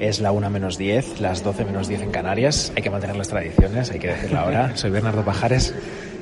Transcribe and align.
Es 0.00 0.20
la 0.20 0.32
1 0.32 0.50
menos 0.50 0.76
10, 0.78 1.20
las 1.20 1.42
12 1.44 1.64
menos 1.64 1.88
10 1.88 2.02
en 2.02 2.10
Canarias. 2.10 2.72
Hay 2.76 2.82
que 2.82 2.90
mantener 2.90 3.16
las 3.16 3.28
tradiciones, 3.28 3.90
hay 3.90 3.98
que 3.98 4.08
decirlo 4.08 4.38
ahora. 4.40 4.72
Soy 4.76 4.90
Bernardo 4.90 5.24
Pajares. 5.24 5.74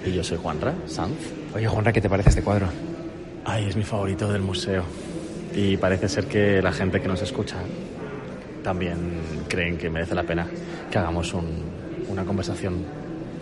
Y 0.04 0.12
yo 0.12 0.24
soy 0.24 0.36
Juanra 0.38 0.74
Sanz. 0.86 1.14
Oye, 1.54 1.68
Juanra, 1.68 1.92
¿qué 1.92 2.00
te 2.00 2.08
parece 2.10 2.30
este 2.30 2.42
cuadro? 2.42 2.66
Ay, 3.44 3.66
es 3.68 3.76
mi 3.76 3.84
favorito 3.84 4.32
del 4.32 4.42
museo. 4.42 4.82
Y 5.54 5.76
parece 5.76 6.08
ser 6.08 6.26
que 6.26 6.60
la 6.60 6.72
gente 6.72 7.00
que 7.00 7.06
nos 7.08 7.22
escucha 7.22 7.56
también 8.62 8.96
creen 9.48 9.76
que 9.78 9.90
merece 9.90 10.14
la 10.14 10.22
pena 10.22 10.46
que 10.90 10.98
hagamos 10.98 11.34
un- 11.34 11.62
una 12.08 12.24
conversación 12.24 12.84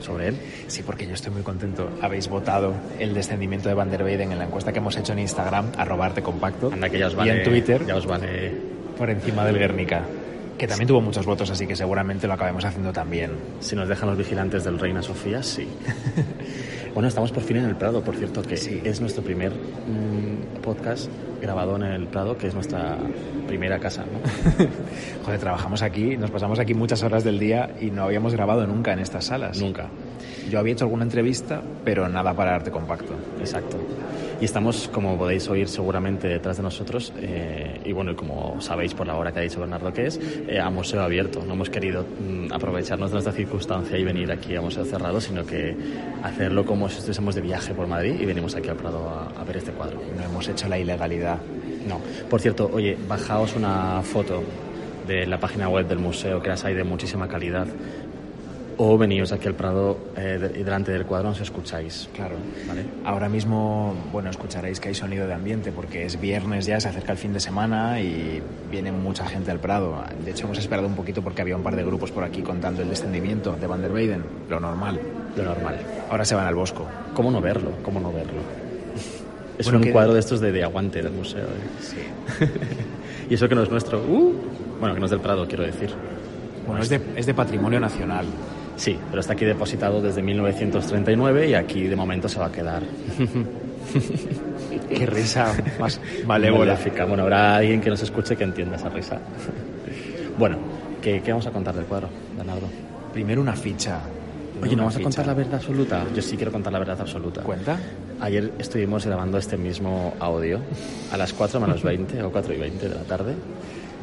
sobre 0.00 0.28
él. 0.28 0.36
Sí, 0.66 0.82
porque 0.82 1.06
yo 1.06 1.14
estoy 1.14 1.32
muy 1.32 1.42
contento. 1.42 1.90
Habéis 2.00 2.28
votado 2.28 2.74
el 2.98 3.12
descendimiento 3.14 3.68
de 3.68 3.74
Van 3.74 3.90
der 3.90 4.02
Weyden 4.02 4.32
en 4.32 4.38
la 4.38 4.44
encuesta 4.44 4.72
que 4.72 4.78
hemos 4.78 4.96
hecho 4.96 5.12
en 5.12 5.18
Instagram, 5.20 5.66
arte 5.76 6.22
compacto. 6.22 6.70
Anda 6.72 6.88
que 6.88 6.98
ya 6.98 7.06
os 7.08 7.12
y 7.12 7.16
vale. 7.16 7.38
en 7.38 7.42
Twitter, 7.42 7.86
Ya 7.86 7.96
os 7.96 8.06
vale. 8.06 8.52
Por 9.00 9.08
encima 9.08 9.46
del 9.46 9.56
Guernica. 9.58 10.02
Que 10.58 10.66
también 10.66 10.86
tuvo 10.86 11.00
muchos 11.00 11.24
votos, 11.24 11.48
así 11.50 11.66
que 11.66 11.74
seguramente 11.74 12.26
lo 12.26 12.34
acabemos 12.34 12.62
haciendo 12.66 12.92
también. 12.92 13.30
Si 13.60 13.74
nos 13.74 13.88
dejan 13.88 14.10
los 14.10 14.18
vigilantes 14.18 14.62
del 14.62 14.78
Reina 14.78 15.00
Sofía, 15.00 15.42
sí. 15.42 15.66
bueno, 16.92 17.08
estamos 17.08 17.32
por 17.32 17.42
fin 17.42 17.56
en 17.56 17.64
el 17.64 17.76
Prado, 17.76 18.02
por 18.04 18.14
cierto, 18.14 18.42
que 18.42 18.58
Sí. 18.58 18.78
es 18.84 19.00
nuestro 19.00 19.22
primer 19.22 19.52
mm, 19.52 20.60
podcast 20.60 21.10
grabado 21.40 21.76
en 21.76 21.84
el 21.84 22.06
Prado, 22.08 22.36
que 22.36 22.48
es 22.48 22.54
nuestra 22.54 22.98
primera 23.48 23.78
casa, 23.78 24.02
¿no? 24.04 24.66
Joder, 25.24 25.40
trabajamos 25.40 25.80
aquí, 25.80 26.18
nos 26.18 26.30
pasamos 26.30 26.58
aquí 26.58 26.74
muchas 26.74 27.02
horas 27.02 27.24
del 27.24 27.38
día 27.38 27.70
y 27.80 27.90
no 27.90 28.02
habíamos 28.02 28.34
grabado 28.34 28.66
nunca 28.66 28.92
en 28.92 28.98
estas 28.98 29.24
salas. 29.24 29.58
Nunca. 29.58 29.86
Yo 30.50 30.58
había 30.58 30.74
hecho 30.74 30.84
alguna 30.84 31.04
entrevista, 31.04 31.62
pero 31.86 32.06
nada 32.10 32.34
para 32.34 32.54
arte 32.54 32.70
compacto. 32.70 33.14
Exacto. 33.38 33.78
Y 34.40 34.46
estamos, 34.46 34.88
como 34.88 35.18
podéis 35.18 35.46
oír 35.50 35.68
seguramente 35.68 36.26
detrás 36.26 36.56
de 36.56 36.62
nosotros, 36.62 37.12
eh, 37.18 37.78
y 37.84 37.92
bueno, 37.92 38.12
y 38.12 38.14
como 38.14 38.58
sabéis 38.62 38.94
por 38.94 39.06
la 39.06 39.14
hora 39.16 39.32
que 39.32 39.40
ha 39.40 39.42
dicho 39.42 39.60
Bernardo 39.60 39.92
que 39.92 40.06
es, 40.06 40.18
eh, 40.48 40.58
a 40.58 40.70
museo 40.70 41.02
abierto. 41.02 41.44
No 41.46 41.52
hemos 41.52 41.68
querido 41.68 42.04
mm, 42.04 42.50
aprovecharnos 42.50 43.10
de 43.10 43.16
nuestra 43.16 43.34
circunstancia 43.34 43.98
y 43.98 44.04
venir 44.04 44.32
aquí 44.32 44.56
a 44.56 44.62
museo 44.62 44.86
cerrado, 44.86 45.20
sino 45.20 45.44
que 45.44 45.76
hacerlo 46.22 46.64
como 46.64 46.88
si 46.88 46.96
estuviésemos 46.96 47.34
de 47.34 47.42
viaje 47.42 47.74
por 47.74 47.86
Madrid 47.86 48.14
y 48.18 48.24
venimos 48.24 48.54
aquí 48.56 48.70
al 48.70 48.76
Prado 48.76 49.10
a, 49.10 49.38
a 49.38 49.44
ver 49.44 49.58
este 49.58 49.72
cuadro. 49.72 50.00
No 50.16 50.24
hemos 50.24 50.48
hecho 50.48 50.68
la 50.68 50.78
ilegalidad. 50.78 51.38
No. 51.86 52.00
Por 52.30 52.40
cierto, 52.40 52.70
oye, 52.72 52.96
bajaos 53.06 53.54
una 53.56 54.00
foto 54.02 54.42
de 55.06 55.26
la 55.26 55.38
página 55.38 55.68
web 55.68 55.86
del 55.86 55.98
museo, 55.98 56.40
que 56.40 56.48
las 56.48 56.64
hay 56.64 56.74
de 56.74 56.84
muchísima 56.84 57.28
calidad, 57.28 57.66
o 58.82 58.96
veníos 58.96 59.30
aquí 59.30 59.46
al 59.46 59.54
Prado 59.54 59.98
eh, 60.16 60.52
y 60.58 60.62
delante 60.62 60.90
del 60.90 61.04
cuadro 61.04 61.28
nos 61.28 61.40
escucháis. 61.42 62.08
Claro. 62.14 62.36
¿Vale? 62.66 62.84
Ahora 63.04 63.28
mismo, 63.28 63.94
bueno, 64.10 64.30
escucharéis 64.30 64.80
que 64.80 64.88
hay 64.88 64.94
sonido 64.94 65.26
de 65.26 65.34
ambiente 65.34 65.70
porque 65.70 66.06
es 66.06 66.18
viernes 66.18 66.64
ya, 66.64 66.80
se 66.80 66.88
acerca 66.88 67.12
el 67.12 67.18
fin 67.18 67.34
de 67.34 67.40
semana 67.40 68.00
y 68.00 68.40
viene 68.70 68.90
mucha 68.90 69.26
gente 69.26 69.50
al 69.50 69.58
Prado. 69.60 70.02
De 70.24 70.30
hecho, 70.30 70.46
hemos 70.46 70.56
esperado 70.56 70.86
un 70.88 70.94
poquito 70.94 71.20
porque 71.20 71.42
había 71.42 71.56
un 71.56 71.62
par 71.62 71.76
de 71.76 71.84
grupos 71.84 72.10
por 72.10 72.24
aquí 72.24 72.40
contando 72.40 72.80
el 72.80 72.88
descendimiento 72.88 73.52
de 73.52 73.66
Van 73.66 73.82
der 73.82 73.92
Weyden, 73.92 74.24
lo 74.48 74.58
normal. 74.60 74.98
Lo 75.36 75.44
normal. 75.44 75.76
Ahora 76.10 76.24
se 76.24 76.34
van 76.34 76.46
al 76.46 76.54
Bosco. 76.54 76.86
¿Cómo 77.12 77.30
no 77.30 77.42
verlo? 77.42 77.72
¿Cómo 77.82 78.00
no 78.00 78.10
verlo? 78.10 78.40
Es 79.58 79.66
Bueno, 79.66 79.80
un 79.80 79.84
que- 79.84 79.92
cuadro 79.92 80.14
de 80.14 80.20
estos 80.20 80.40
de, 80.40 80.52
de 80.52 80.64
aguante 80.64 81.02
del 81.02 81.12
museo. 81.12 81.44
¿eh? 81.44 81.82
Sí. 81.82 81.96
y 83.28 83.34
eso 83.34 83.46
que 83.46 83.54
no 83.54 83.62
es 83.62 83.70
nuestro. 83.70 83.98
¡uh! 83.98 84.32
Bueno, 84.80 84.94
que 84.94 85.00
no 85.00 85.04
es 85.04 85.10
del 85.10 85.20
Prado, 85.20 85.46
quiero 85.46 85.64
decir. 85.64 85.90
Bueno, 86.66 86.80
es 86.82 86.88
de, 86.88 86.98
es 87.14 87.26
de 87.26 87.34
patrimonio 87.34 87.78
nacional. 87.78 88.24
Sí, 88.80 88.98
pero 89.10 89.20
está 89.20 89.34
aquí 89.34 89.44
depositado 89.44 90.00
desde 90.00 90.22
1939 90.22 91.50
y 91.50 91.54
aquí 91.54 91.82
de 91.82 91.94
momento 91.94 92.30
se 92.30 92.38
va 92.38 92.46
a 92.46 92.50
quedar. 92.50 92.82
Qué 94.88 95.04
risa 95.04 95.52
más 95.78 96.00
malévola. 96.26 96.78
Bueno, 97.06 97.24
habrá 97.24 97.56
alguien 97.56 97.82
que 97.82 97.90
nos 97.90 98.00
escuche 98.00 98.36
que 98.36 98.44
entienda 98.44 98.76
esa 98.76 98.88
risa. 98.88 99.18
bueno, 100.38 100.56
¿qué, 101.02 101.20
qué 101.20 101.30
vamos 101.30 101.46
a 101.46 101.50
contar 101.50 101.74
del 101.74 101.84
cuadro, 101.84 102.08
Bernardo? 102.34 102.68
Primero 103.12 103.42
una 103.42 103.52
ficha. 103.52 104.00
Oye, 104.62 104.74
¿no 104.74 104.84
vamos 104.84 104.96
a 104.96 105.02
contar 105.02 105.26
la 105.26 105.34
verdad 105.34 105.56
absoluta? 105.56 106.06
Yo 106.14 106.22
sí 106.22 106.36
quiero 106.36 106.50
contar 106.50 106.72
la 106.72 106.78
verdad 106.78 106.98
absoluta. 107.02 107.42
¿Cuenta? 107.42 107.78
Ayer 108.18 108.50
estuvimos 108.58 109.04
grabando 109.04 109.36
este 109.36 109.58
mismo 109.58 110.14
audio 110.18 110.58
a 111.12 111.18
las 111.18 111.34
4 111.34 111.60
menos 111.60 111.82
20 111.82 112.22
o 112.22 112.32
4 112.32 112.54
y 112.54 112.56
20 112.56 112.88
de 112.88 112.94
la 112.94 113.02
tarde. 113.02 113.34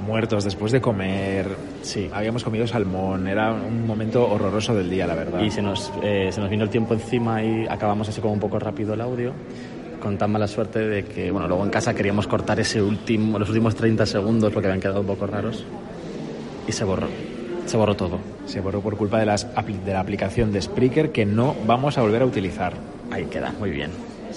Muertos 0.06 0.44
después 0.44 0.72
de 0.72 0.82
comer. 0.82 1.48
Sí. 1.82 2.10
Habíamos 2.14 2.44
comido 2.44 2.68
salmón. 2.68 3.28
Era 3.28 3.52
un 3.52 3.86
momento 3.86 4.30
horroroso 4.30 4.76
del 4.76 4.90
día, 4.90 5.08
la 5.08 5.16
verdad. 5.16 5.42
Y 5.42 5.52
se 5.52 5.62
nos, 5.62 5.92
eh, 6.04 6.30
se 6.32 6.40
nos 6.40 6.50
vino 6.50 6.64
el 6.64 6.70
tiempo 6.70 6.94
encima 6.94 7.44
y 7.44 7.66
acabamos 7.68 8.08
así 8.10 8.22
como 8.22 8.34
un 8.34 8.40
poco 8.40 8.60
rápido 8.60 8.94
el 8.94 9.02
audio. 9.02 9.34
Con 10.02 10.18
tan 10.18 10.32
mala 10.32 10.48
suerte 10.48 10.80
de 10.80 11.04
que, 11.04 11.32
bueno, 11.32 11.48
luego 11.48 11.64
en 11.64 11.72
casa 11.72 11.94
queríamos 11.94 12.28
cortar 12.28 12.60
ese 12.60 12.82
último, 12.82 13.40
los 13.40 13.50
últimos 13.50 13.76
30 13.76 14.06
segundos 14.06 14.54
porque 14.54 14.68
habían 14.68 14.82
quedado 14.82 15.02
un 15.02 15.08
poco 15.08 15.26
raros. 15.26 15.66
Y 16.68 16.72
se 16.72 16.84
borró. 16.84 17.08
Se 17.66 17.76
borró 17.76 17.96
todo. 17.96 18.20
Se 18.46 18.62
borró 18.62 18.82
por 18.82 18.96
culpa 18.96 19.20
de, 19.20 19.26
las 19.26 19.48
de 19.54 19.94
la 19.94 20.00
aplicación 20.00 20.54
de 20.54 20.62
Spreaker 20.62 21.12
que 21.12 21.26
no 21.26 21.56
vamos 21.66 21.98
a 21.98 22.02
volver 22.02 22.22
a 22.22 22.26
utilizar. 22.26 22.74
Ahí 23.12 23.26
queda, 23.26 23.54
muy 23.60 23.72
bien. 23.72 23.92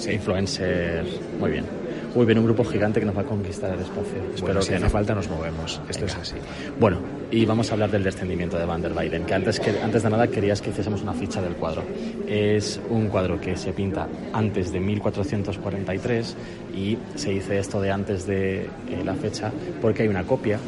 Influencer, 0.09 1.05
muy 1.39 1.51
bien. 1.51 1.80
Uy, 2.15 2.27
viene 2.27 2.41
un 2.41 2.47
grupo 2.47 2.65
gigante 2.65 2.99
que 2.99 3.07
nos 3.07 3.17
va 3.17 3.21
a 3.21 3.25
conquistar 3.25 3.73
el 3.73 3.81
espacio. 3.81 4.19
Espero 4.35 4.43
Bueno, 4.43 4.63
si 4.63 4.69
que 4.71 4.75
hace 4.75 4.85
no. 4.85 4.91
falta 4.91 5.15
nos 5.15 5.29
movemos. 5.29 5.81
Esto 5.89 6.07
Venga. 6.07 6.21
es 6.23 6.29
así. 6.33 6.37
Bueno, 6.81 6.99
y 7.31 7.45
vamos 7.45 7.71
a 7.71 7.75
hablar 7.75 7.91
del 7.91 8.03
descendimiento 8.03 8.59
de 8.59 8.65
Van 8.65 8.83
der 8.83 8.93
Weyden, 8.93 9.25
que 9.25 9.35
antes, 9.35 9.61
que 9.61 9.71
antes 9.81 10.03
de 10.03 10.11
nada 10.11 10.27
querías 10.27 10.61
que 10.61 10.71
hiciésemos 10.71 11.03
una 11.03 11.13
ficha 11.13 11.41
del 11.41 11.55
cuadro. 11.55 11.85
Es 12.27 12.81
un 12.91 13.07
cuadro 13.09 13.41
que 13.41 13.57
se 13.57 13.73
pinta 13.73 14.09
antes 14.33 14.73
de 14.73 14.81
1443 14.81 16.37
y 16.75 16.99
se 17.15 17.31
dice 17.31 17.59
esto 17.59 17.81
de 17.81 17.91
antes 17.93 18.27
de 18.27 18.63
eh, 18.63 18.69
la 19.05 19.15
fecha 19.15 19.53
porque 19.81 20.03
hay 20.03 20.09
una 20.09 20.25
copia, 20.25 20.59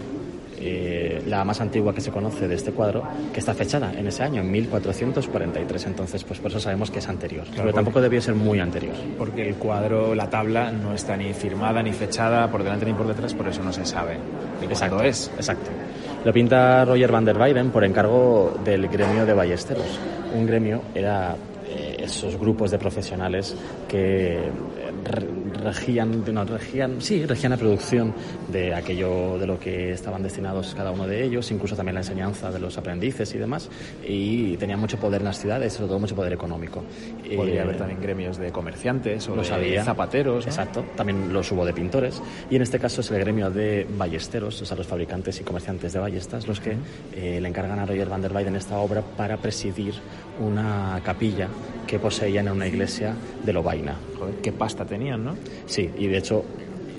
eh, 0.65 1.23
la 1.27 1.45
más 1.45 1.61
antigua 1.61 1.93
que 1.95 2.00
se 2.00 2.11
conoce 2.11 2.47
de 2.47 2.55
este 2.55 2.71
cuadro, 2.73 3.03
que 3.33 3.41
está 3.41 3.53
fechada 3.53 3.93
en 3.99 4.06
ese 4.06 4.23
año, 4.23 4.41
en 4.43 4.50
1443. 4.50 5.87
Entonces, 5.87 6.23
pues 6.25 6.39
por 6.39 6.50
eso 6.50 6.61
sabemos 6.61 6.91
que 6.91 7.00
es 7.00 7.09
anterior. 7.09 7.45
Pero 7.50 7.62
porque- 7.65 7.75
tampoco 7.75 8.00
debió 8.00 8.21
ser 8.23 8.34
muy 8.34 8.61
anterior. 8.61 8.95
Porque 9.19 9.49
el 9.49 9.56
cuadro, 9.56 10.15
la 10.15 10.31
tabla, 10.31 10.71
no 10.71 10.95
está 10.95 11.17
ni 11.17 11.33
firmada 11.34 11.83
ni 11.83 11.93
fechada 11.93 12.51
por 12.51 12.62
delante 12.62 12.87
ni 12.87 12.93
por 12.93 13.06
detrás, 13.09 13.34
por 13.34 13.49
eso 13.49 13.62
no 13.62 13.72
se 13.72 13.84
sabe 13.84 14.17
cuándo 14.78 15.03
es. 15.03 15.31
Exacto. 15.37 15.71
Lo 16.25 16.33
pinta 16.33 16.84
Roger 16.84 17.11
van 17.11 17.25
der 17.25 17.37
Weyden 17.37 17.71
por 17.71 17.84
encargo 17.84 18.55
del 18.65 18.87
gremio 18.89 19.27
de 19.27 19.33
ballesteros. 19.34 19.99
Un 20.34 20.47
gremio 20.47 20.83
era 20.95 21.34
eh, 21.69 21.97
esos 21.99 22.39
grupos 22.39 22.71
de 22.71 22.78
profesionales 22.78 23.56
que 23.89 24.37
eh, 24.37 24.49
re- 25.62 25.73
regían, 25.73 26.25
no, 26.33 26.45
regían, 26.45 27.00
sí, 27.00 27.25
regían 27.27 27.50
la 27.50 27.56
producción 27.56 28.15
de 28.50 28.75
aquello 28.75 29.39
de 29.39 29.47
lo 29.47 29.59
que 29.59 29.93
estaban 29.93 30.23
destinados 30.23 30.75
cada 30.75 30.91
uno 30.91 31.06
de 31.06 31.25
ellos, 31.25 31.50
incluso 31.50 31.77
también 31.77 31.95
la 31.95 32.00
enseñanza 32.00 32.50
de 32.50 32.59
los 32.59 32.77
aprendices 32.78 33.34
y 33.34 33.39
demás, 33.39 33.69
y 34.06 34.56
tenían 34.56 34.81
mucho 34.81 34.99
poder 34.99 35.21
en 35.22 35.27
las 35.27 35.39
ciudades, 35.41 35.72
sobre 35.72 35.89
todo 35.89 35.99
mucho 35.99 36.15
poder 36.15 36.33
económico. 36.33 36.83
Podría 37.37 37.61
Eh, 37.61 37.61
haber 37.62 37.77
también 37.78 38.01
gremios 38.01 38.37
de 38.39 38.51
comerciantes 38.53 39.28
o 39.28 39.34
de 39.37 39.83
zapateros. 39.83 40.45
¿no? 40.47 40.51
Exacto, 40.51 40.84
también 40.97 41.33
los 41.33 41.51
hubo 41.53 41.65
de 41.65 41.72
pintores. 41.72 42.21
Y 42.51 42.56
en 42.56 42.62
este 42.62 42.78
caso 42.78 43.01
es 43.01 43.11
el 43.11 43.19
gremio 43.19 43.51
de 43.51 43.87
ballesteros, 43.97 44.61
o 44.62 44.65
sea, 44.65 44.77
los 44.77 44.87
fabricantes 44.87 45.41
y 45.41 45.45
comerciantes 45.45 45.93
de 45.93 45.99
ballestas, 45.99 46.47
los 46.47 46.61
que 46.61 46.77
eh, 47.15 47.39
le 47.41 47.49
encargan 47.49 47.78
a 47.78 47.87
Roger 47.87 48.09
van 48.09 48.22
der 48.22 48.33
Weyden 48.33 48.56
esta 48.56 48.78
obra 48.78 49.03
para 49.03 49.37
presidir 49.37 49.95
una 50.41 51.01
capilla 51.05 51.49
que 51.92 51.98
poseían 51.98 52.47
en 52.47 52.54
una 52.54 52.66
iglesia 52.66 53.14
de 53.44 53.53
Lovaina. 53.53 53.94
Joder, 54.19 54.36
qué 54.36 54.50
pasta 54.50 54.86
tenían, 54.86 55.22
¿no? 55.22 55.36
Sí, 55.66 55.91
y 55.98 56.06
de 56.06 56.16
hecho 56.16 56.42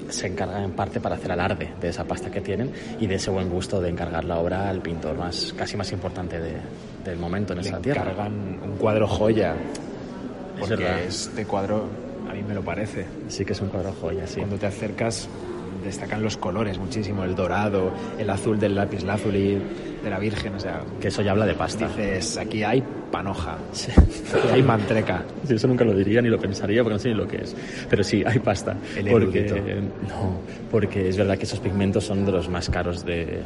se 0.08 0.28
encargan 0.28 0.66
en 0.66 0.72
parte 0.74 1.00
para 1.00 1.16
hacer 1.16 1.32
alarde 1.32 1.70
de 1.82 1.90
esa 1.90 2.04
pasta 2.04 2.30
que 2.30 2.42
tienen 2.42 2.70
y 3.00 3.08
de 3.08 3.16
ese 3.16 3.32
buen 3.32 3.50
gusto 3.50 3.82
de 3.82 3.90
encargar 3.90 4.24
la 4.24 4.38
obra 4.38 4.70
al 4.70 4.82
pintor 4.84 5.18
más 5.18 5.52
casi 5.58 5.76
más 5.78 5.92
importante 5.94 6.40
de- 6.40 6.58
del 7.04 7.18
momento 7.18 7.54
en 7.54 7.62
Le 7.64 7.68
esa 7.70 7.80
tierra. 7.80 8.04
encargan 8.04 8.34
un 8.64 8.78
cuadro 8.78 9.08
joya. 9.08 9.56
Porque 10.60 11.06
este 11.08 11.44
cuadro 11.46 11.86
a 12.30 12.34
mí 12.36 12.44
me 12.48 12.54
lo 12.54 12.62
parece. 12.62 13.06
Sí 13.30 13.44
que 13.46 13.54
es 13.54 13.62
un 13.62 13.70
cuadro 13.70 13.94
joya, 14.00 14.28
sí. 14.28 14.42
Cuando 14.42 14.58
te 14.58 14.68
acercas 14.68 15.28
destacan 15.84 16.22
los 16.24 16.38
colores 16.38 16.78
muchísimo, 16.78 17.24
el 17.24 17.36
dorado, 17.36 17.92
el 18.20 18.30
azul 18.30 18.60
del 18.60 18.76
lápiz 18.76 19.04
lazuli, 19.04 19.58
de 20.04 20.10
la 20.10 20.20
Virgen, 20.20 20.56
o 20.56 20.60
sea, 20.60 20.82
Que 21.00 21.08
eso 21.08 21.22
ya 21.22 21.32
habla 21.32 21.46
de 21.46 21.54
pasta. 21.54 21.88
dices, 21.88 22.38
aquí 22.38 22.62
hay 22.64 22.84
panoja, 23.12 23.58
Sí. 23.72 23.92
aquí 23.92 24.48
hay 24.54 24.64
mantreca. 24.64 25.24
Sí, 25.48 25.54
eso 25.56 25.68
nunca 25.68 25.86
lo 25.86 25.94
diría 25.96 26.22
ni 26.22 26.30
lo 26.30 26.40
pensaría 26.40 26.84
porque 26.84 26.94
no 26.96 27.00
sé 27.00 27.10
ni 27.10 27.16
lo 27.16 27.28
que 27.28 27.38
es. 27.38 27.56
Pero 27.90 28.04
sí, 28.04 28.24
hay 28.26 28.40
pasta. 28.40 28.76
El 28.98 29.08
porque, 29.10 29.82
no, 30.10 30.40
porque 30.70 31.08
es 31.10 31.18
verdad 31.18 31.38
que 31.38 31.44
esos 31.46 31.60
pigmentos 31.60 32.04
son 32.04 32.26
de 32.26 32.32
los 32.34 32.50
más 32.50 32.70
caros 32.70 33.06
de, 33.06 33.42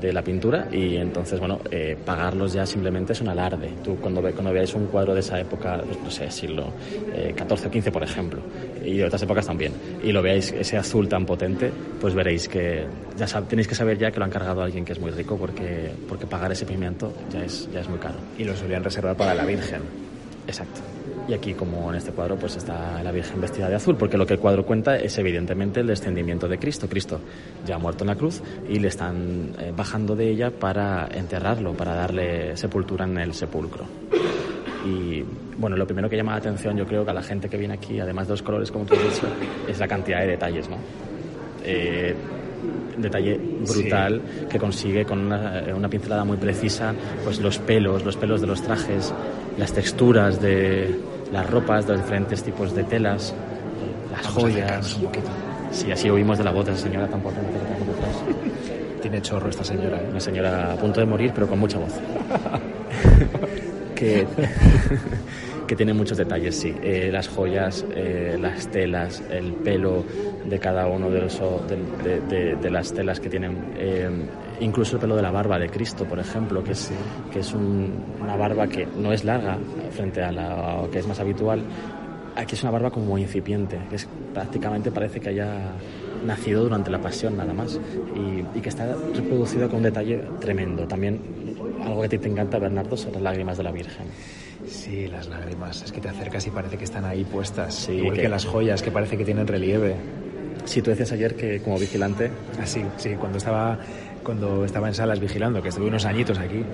de 0.00 0.12
la 0.12 0.22
pintura 0.22 0.66
y 0.72 0.96
entonces, 0.96 1.38
bueno, 1.38 1.60
eh, 1.70 1.96
pagarlos 2.04 2.52
ya 2.52 2.66
simplemente 2.66 3.12
es 3.12 3.20
un 3.20 3.28
alarde. 3.28 3.70
Tú 3.82 3.96
cuando, 4.00 4.20
ve, 4.22 4.32
cuando 4.32 4.52
veáis 4.52 4.74
un 4.74 4.86
cuadro 4.86 5.14
de 5.14 5.20
esa 5.20 5.38
época, 5.40 5.80
no 6.02 6.10
sé, 6.10 6.30
siglo 6.30 6.72
eh, 7.14 7.32
14 7.36 7.68
o 7.68 7.70
15, 7.70 7.90
por 7.92 8.02
ejemplo, 8.02 8.40
y 8.84 8.96
de 8.98 9.04
otras 9.04 9.22
épocas 9.22 9.46
también, 9.46 9.72
y 10.02 10.12
lo 10.12 10.20
veáis 10.22 10.52
ese 10.52 10.76
azul 10.76 11.08
tan 11.08 11.24
potente, 11.24 11.70
pues 12.00 12.14
veréis 12.14 12.48
que 12.48 12.84
ya 13.16 13.26
sab- 13.26 13.46
tenéis 13.46 13.68
que 13.68 13.74
saber 13.74 13.98
ya 13.98 14.10
que 14.10 14.18
lo 14.18 14.24
ha 14.24 14.28
encargado 14.28 14.62
alguien 14.62 14.84
que 14.84 14.92
es 14.92 14.98
muy 15.00 15.10
rico 15.10 15.36
porque, 15.36 15.90
porque 16.08 16.26
pagar 16.26 16.52
ese 16.52 16.66
pigmento 16.66 17.12
ya 17.30 17.44
es, 17.44 17.68
ya 17.72 17.80
es 17.80 17.88
muy 17.88 17.98
caro. 17.98 18.16
Y 18.38 18.44
lo 18.44 18.54
solían 18.56 18.82
reservar 18.84 19.16
para 19.16 19.34
la 19.34 19.44
Virgen. 19.44 19.80
Exacto. 20.46 20.80
Y 21.26 21.32
aquí, 21.32 21.54
como 21.54 21.90
en 21.90 21.96
este 21.96 22.12
cuadro, 22.12 22.36
pues 22.36 22.56
está 22.56 23.02
la 23.02 23.10
Virgen 23.10 23.40
vestida 23.40 23.68
de 23.68 23.76
azul, 23.76 23.96
porque 23.96 24.18
lo 24.18 24.26
que 24.26 24.34
el 24.34 24.40
cuadro 24.40 24.66
cuenta 24.66 24.96
es 24.96 25.16
evidentemente 25.16 25.80
el 25.80 25.86
descendimiento 25.86 26.46
de 26.46 26.58
Cristo. 26.58 26.86
Cristo 26.86 27.18
ya 27.66 27.76
ha 27.76 27.78
muerto 27.78 28.04
en 28.04 28.08
la 28.08 28.16
cruz 28.16 28.42
y 28.68 28.78
le 28.78 28.88
están 28.88 29.54
eh, 29.58 29.72
bajando 29.74 30.14
de 30.14 30.28
ella 30.28 30.50
para 30.50 31.08
enterrarlo, 31.10 31.72
para 31.72 31.94
darle 31.94 32.56
sepultura 32.56 33.06
en 33.06 33.16
el 33.18 33.32
sepulcro. 33.32 33.86
Y 34.84 35.24
bueno, 35.56 35.76
lo 35.76 35.86
primero 35.86 36.10
que 36.10 36.16
llama 36.16 36.32
la 36.32 36.38
atención, 36.38 36.76
yo 36.76 36.86
creo 36.86 37.06
que 37.06 37.10
a 37.10 37.14
la 37.14 37.22
gente 37.22 37.48
que 37.48 37.56
viene 37.56 37.74
aquí, 37.74 37.98
además 37.98 38.26
de 38.26 38.34
los 38.34 38.42
colores, 38.42 38.70
como 38.70 38.84
tú 38.84 38.94
has 38.94 39.02
dicho, 39.02 39.26
es 39.66 39.78
la 39.78 39.88
cantidad 39.88 40.20
de 40.20 40.26
detalles, 40.26 40.68
¿no? 40.68 40.76
Eh, 41.64 42.14
detalle 42.98 43.40
brutal 43.66 44.20
que 44.48 44.58
consigue 44.58 45.04
con 45.04 45.18
una, 45.18 45.64
una, 45.74 45.88
pincelada 45.88 46.24
muy 46.24 46.36
precisa, 46.36 46.94
pues 47.24 47.40
los 47.40 47.58
pelos, 47.58 48.04
los 48.04 48.16
pelos 48.16 48.40
de 48.40 48.46
los 48.46 48.62
trajes, 48.62 49.12
las 49.58 49.72
texturas 49.72 50.40
de 50.40 50.94
las 51.32 51.50
ropas, 51.50 51.86
los 51.86 51.98
diferentes 51.98 52.42
tipos 52.42 52.74
de 52.74 52.84
telas, 52.84 53.34
las 54.10 54.26
joyas. 54.26 54.98
Sí, 55.70 55.90
así 55.90 56.08
oímos 56.08 56.38
de 56.38 56.44
la 56.44 56.52
voz 56.52 56.66
de 56.66 56.72
esa 56.72 56.82
señora 56.82 57.08
tan 57.08 57.20
potente 57.20 57.52
que 57.52 57.58
tenemos. 57.58 59.02
Tiene 59.02 59.20
chorro 59.20 59.50
esta 59.50 59.64
señora, 59.64 59.98
¿eh? 59.98 60.06
Una 60.10 60.20
señora 60.20 60.72
a 60.72 60.76
punto 60.76 61.00
de 61.00 61.06
morir, 61.06 61.32
pero 61.34 61.48
con 61.48 61.58
mucha 61.58 61.78
voz. 61.78 61.92
que, 63.94 64.26
que 65.66 65.76
tiene 65.76 65.92
muchos 65.94 66.18
detalles, 66.18 66.56
sí. 66.56 66.74
Eh, 66.82 67.10
las 67.12 67.28
joyas, 67.28 67.84
eh, 67.94 68.36
las 68.40 68.68
telas, 68.68 69.22
el 69.30 69.52
pelo 69.52 70.04
de 70.44 70.58
cada 70.58 70.86
uno 70.86 71.10
de, 71.10 71.22
los, 71.22 71.40
de, 72.04 72.20
de, 72.20 72.56
de 72.56 72.70
las 72.70 72.92
telas 72.92 73.20
que 73.20 73.28
tienen. 73.28 73.72
Eh, 73.76 74.10
incluso 74.60 74.96
el 74.96 75.00
pelo 75.00 75.16
de 75.16 75.22
la 75.22 75.30
barba 75.30 75.58
de 75.58 75.68
Cristo, 75.68 76.04
por 76.04 76.18
ejemplo, 76.18 76.62
que 76.62 76.72
es, 76.72 76.90
que 77.32 77.40
es 77.40 77.52
un, 77.54 77.92
una 78.20 78.36
barba 78.36 78.66
que 78.66 78.86
no 78.86 79.12
es 79.12 79.24
larga 79.24 79.58
frente 79.90 80.22
a 80.22 80.32
la 80.32 80.82
que 80.92 80.98
es 80.98 81.06
más 81.06 81.18
habitual. 81.20 81.62
Aquí 82.36 82.54
es 82.54 82.62
una 82.62 82.72
barba 82.72 82.90
como 82.90 83.16
incipiente, 83.16 83.78
que 83.88 83.96
es, 83.96 84.08
prácticamente 84.32 84.90
parece 84.90 85.20
que 85.20 85.28
haya 85.28 85.72
nacido 86.26 86.64
durante 86.64 86.90
la 86.90 86.98
pasión 86.98 87.36
nada 87.36 87.52
más 87.52 87.78
y, 88.16 88.58
y 88.58 88.60
que 88.60 88.68
está 88.68 88.96
reproducido 89.14 89.68
con 89.68 89.78
un 89.78 89.82
detalle 89.84 90.20
tremendo. 90.40 90.86
También 90.86 91.20
algo 91.84 92.00
que 92.00 92.06
a 92.06 92.08
ti 92.08 92.18
te 92.18 92.28
encanta, 92.28 92.58
Bernardo, 92.58 92.96
son 92.96 93.12
las 93.12 93.22
lágrimas 93.22 93.56
de 93.56 93.62
la 93.62 93.70
Virgen. 93.70 94.06
Sí, 94.66 95.06
las 95.08 95.28
lágrimas. 95.28 95.82
Es 95.82 95.92
que 95.92 96.00
te 96.00 96.08
acercas 96.08 96.46
y 96.46 96.50
parece 96.50 96.76
que 96.76 96.84
están 96.84 97.04
ahí 97.04 97.24
puestas. 97.24 97.74
Sí, 97.74 97.92
Igual 97.92 98.14
que... 98.14 98.22
que 98.22 98.28
las 98.28 98.44
joyas, 98.44 98.82
que 98.82 98.90
parece 98.90 99.16
que 99.16 99.24
tienen 99.24 99.46
relieve. 99.46 99.94
Sí, 100.64 100.80
tú 100.80 100.90
decías 100.90 101.12
ayer 101.12 101.34
que 101.36 101.60
como 101.60 101.78
vigilante... 101.78 102.30
Ah, 102.60 102.66
sí, 102.66 102.82
sí, 102.96 103.10
cuando 103.18 103.38
estaba, 103.38 103.78
cuando 104.22 104.64
estaba 104.64 104.88
en 104.88 104.94
salas 104.94 105.20
vigilando, 105.20 105.62
que 105.62 105.68
estuve 105.68 105.86
unos 105.86 106.06
añitos 106.06 106.38
aquí, 106.38 106.64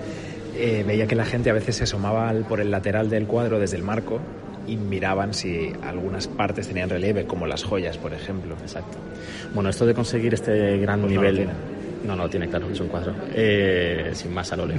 eh, 0.57 0.85
veía 0.87 1.07
que 1.07 1.17
la 1.17 1.25
gente 1.25 1.51
a 1.51 1.53
veces 1.53 1.77
se 1.77 1.85
asomaba 1.85 2.33
por 2.49 2.61
el 2.61 2.71
lateral 2.71 3.11
del 3.11 3.27
cuadro 3.27 3.59
desde 3.59 3.77
el 3.77 3.83
marco 3.83 4.21
y 4.67 4.77
miraban 4.77 5.35
si 5.35 5.73
algunas 5.83 6.29
partes 6.29 6.69
tenían 6.69 6.89
relieve, 6.89 7.25
como 7.25 7.47
las 7.47 7.65
joyas, 7.65 7.99
por 7.99 8.13
ejemplo. 8.13 8.55
Exacto. 8.61 8.99
Bueno, 9.55 9.71
esto 9.71 9.87
de 9.87 9.95
conseguir 9.95 10.35
este 10.35 10.79
gran 10.79 11.01
Pues 11.01 11.13
nivel... 11.13 11.47
No, 11.47 11.80
no, 12.05 12.29
tiene 12.29 12.49
claro, 12.49 12.69
es 12.71 12.81
un 12.81 12.89
cuadro. 12.89 13.15
Eh, 13.35 14.11
sin 14.15 14.33
más 14.33 14.53
al 14.53 14.61
óleo. 14.61 14.79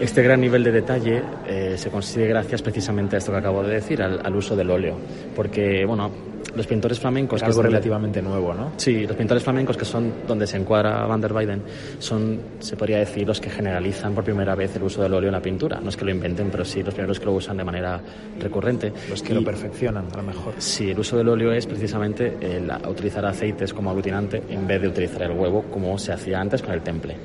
Este 0.00 0.22
gran 0.22 0.40
nivel 0.40 0.64
de 0.64 0.72
detalle 0.72 1.22
eh, 1.46 1.74
se 1.76 1.90
consigue 1.90 2.26
gracias 2.26 2.62
precisamente 2.62 3.16
a 3.16 3.18
esto 3.18 3.32
que 3.32 3.38
acabo 3.38 3.62
de 3.62 3.74
decir, 3.74 4.02
al, 4.02 4.20
al 4.24 4.36
uso 4.36 4.56
del 4.56 4.70
óleo. 4.70 4.96
Porque, 5.34 5.84
bueno, 5.84 6.10
los 6.54 6.66
pintores 6.66 6.98
flamencos... 6.98 7.42
Es 7.42 7.48
algo 7.48 7.62
que 7.62 7.68
relativamente 7.68 8.22
donde, 8.22 8.38
nuevo, 8.38 8.54
¿no? 8.54 8.72
Sí, 8.76 9.06
los 9.06 9.16
pintores 9.16 9.42
flamencos, 9.42 9.76
que 9.76 9.84
son 9.84 10.12
donde 10.26 10.46
se 10.46 10.56
encuadra 10.56 11.06
Van 11.06 11.20
der 11.20 11.32
Weyden, 11.32 11.62
son, 11.98 12.40
se 12.60 12.76
podría 12.76 12.98
decir, 12.98 13.26
los 13.26 13.40
que 13.40 13.50
generalizan 13.50 14.14
por 14.14 14.24
primera 14.24 14.54
vez 14.54 14.76
el 14.76 14.82
uso 14.82 15.02
del 15.02 15.14
óleo 15.14 15.28
en 15.28 15.34
la 15.34 15.42
pintura. 15.42 15.80
No 15.80 15.88
es 15.88 15.96
que 15.96 16.04
lo 16.04 16.10
inventen, 16.10 16.50
pero 16.50 16.64
sí 16.64 16.82
los 16.82 16.94
primeros 16.94 17.18
que 17.18 17.26
lo 17.26 17.32
usan 17.32 17.56
de 17.56 17.64
manera 17.64 18.00
recurrente. 18.38 18.92
Los 19.08 19.22
que 19.22 19.32
y, 19.32 19.36
lo 19.36 19.44
perfeccionan, 19.44 20.06
a 20.12 20.16
lo 20.16 20.22
mejor. 20.22 20.54
Sí, 20.58 20.90
el 20.90 20.98
uso 20.98 21.16
del 21.16 21.28
óleo 21.28 21.52
es 21.52 21.66
precisamente 21.66 22.36
el 22.40 22.70
utilizar 22.88 23.24
aceites 23.24 23.72
como 23.72 23.90
aglutinante 23.90 24.42
en 24.48 24.66
vez 24.66 24.80
de 24.82 24.88
utilizar 24.88 25.22
el 25.22 25.32
huevo 25.32 25.64
como 25.70 25.96
se 25.98 26.12
hacía 26.12 26.40
antes 26.40 26.62
con 26.62 26.72
el 26.72 26.82
temple. 26.82 27.16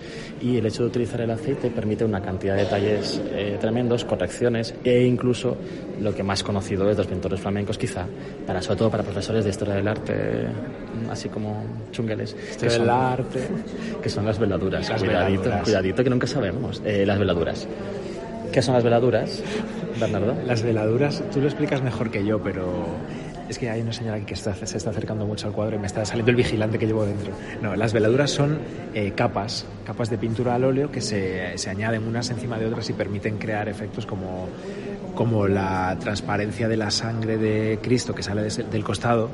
Y 0.42 0.58
el 0.58 0.66
hecho 0.66 0.84
de 0.84 0.90
utilizar 0.90 1.22
el 1.22 1.32
aceite 1.32 1.70
permite 1.70 2.06
una 2.06 2.22
cantidad 2.22 2.56
de 2.56 2.64
detalles 2.64 3.22
eh, 3.32 3.58
tremendos, 3.60 4.06
correcciones 4.06 4.74
e 4.84 5.04
incluso 5.04 5.58
lo 6.02 6.14
que 6.14 6.24
más 6.24 6.44
conocido 6.44 6.90
es 6.90 6.98
de 6.98 7.04
los 7.04 7.12
pintores 7.12 7.40
flamencos, 7.40 7.78
quizá, 7.78 8.06
para, 8.46 8.62
sobre 8.62 8.78
todo 8.78 8.92
para 8.92 9.04
profesores 9.18 9.46
de 9.46 9.50
historia 9.50 9.74
del 9.74 9.88
arte, 9.88 10.46
así 11.10 11.28
como 11.28 11.64
chungueles. 11.92 12.36
Historia 12.52 12.78
del 12.78 12.90
arte. 12.90 13.48
Que 14.04 14.10
son 14.10 14.26
las 14.28 14.38
veladuras. 14.38 14.88
Las 14.88 15.02
cuidadito, 15.02 15.42
veladuras. 15.42 15.64
cuidadito, 15.64 16.04
que 16.04 16.10
nunca 16.12 16.28
sabemos. 16.28 16.84
Eh, 16.86 17.04
las 17.04 17.18
veladuras. 17.18 17.68
¿Qué 18.52 18.62
son 18.62 18.76
las 18.76 18.84
veladuras, 18.84 19.42
Bernardo? 20.00 20.36
Las 20.46 20.62
veladuras, 20.62 21.24
tú 21.34 21.42
lo 21.42 21.48
explicas 21.48 21.82
mejor 21.82 22.12
que 22.12 22.24
yo, 22.24 22.42
pero 22.44 22.86
es 23.50 23.58
que 23.58 23.72
hay 23.72 23.82
una 23.82 23.92
señora 23.92 24.18
aquí 24.18 24.26
que 24.26 24.36
está, 24.36 24.54
se 24.54 24.78
está 24.78 24.92
acercando 24.92 25.26
mucho 25.26 25.48
al 25.48 25.54
cuadro 25.54 25.78
y 25.78 25.80
me 25.80 25.88
está 25.88 26.06
saliendo 26.06 26.30
el 26.30 26.38
vigilante 26.38 26.78
que 26.78 26.86
llevo 26.86 27.04
dentro. 27.04 27.34
No, 27.60 27.76
las 27.76 27.94
veladuras 27.94 28.30
son 28.30 28.60
eh, 28.94 29.14
capas, 29.16 29.66
capas 29.84 30.12
de 30.12 30.20
pintura 30.20 30.54
al 30.54 30.64
óleo 30.64 30.92
que 30.92 31.02
se, 31.02 31.58
se, 31.58 31.70
añaden 31.72 32.04
unas 32.04 32.30
encima 32.30 32.60
de 32.60 32.68
otras 32.68 32.88
y 32.92 32.94
permiten 32.94 33.40
crear 33.40 33.68
efectos 33.68 34.06
como, 34.06 34.48
como 35.18 35.48
la 35.48 35.98
transparencia 36.00 36.68
de 36.68 36.78
la 36.78 36.92
sangre 36.92 37.40
de 37.40 37.80
Cristo 37.82 38.14
que 38.14 38.22
sale 38.22 38.44
de, 38.44 38.64
del 38.64 38.84
costado, 38.84 39.30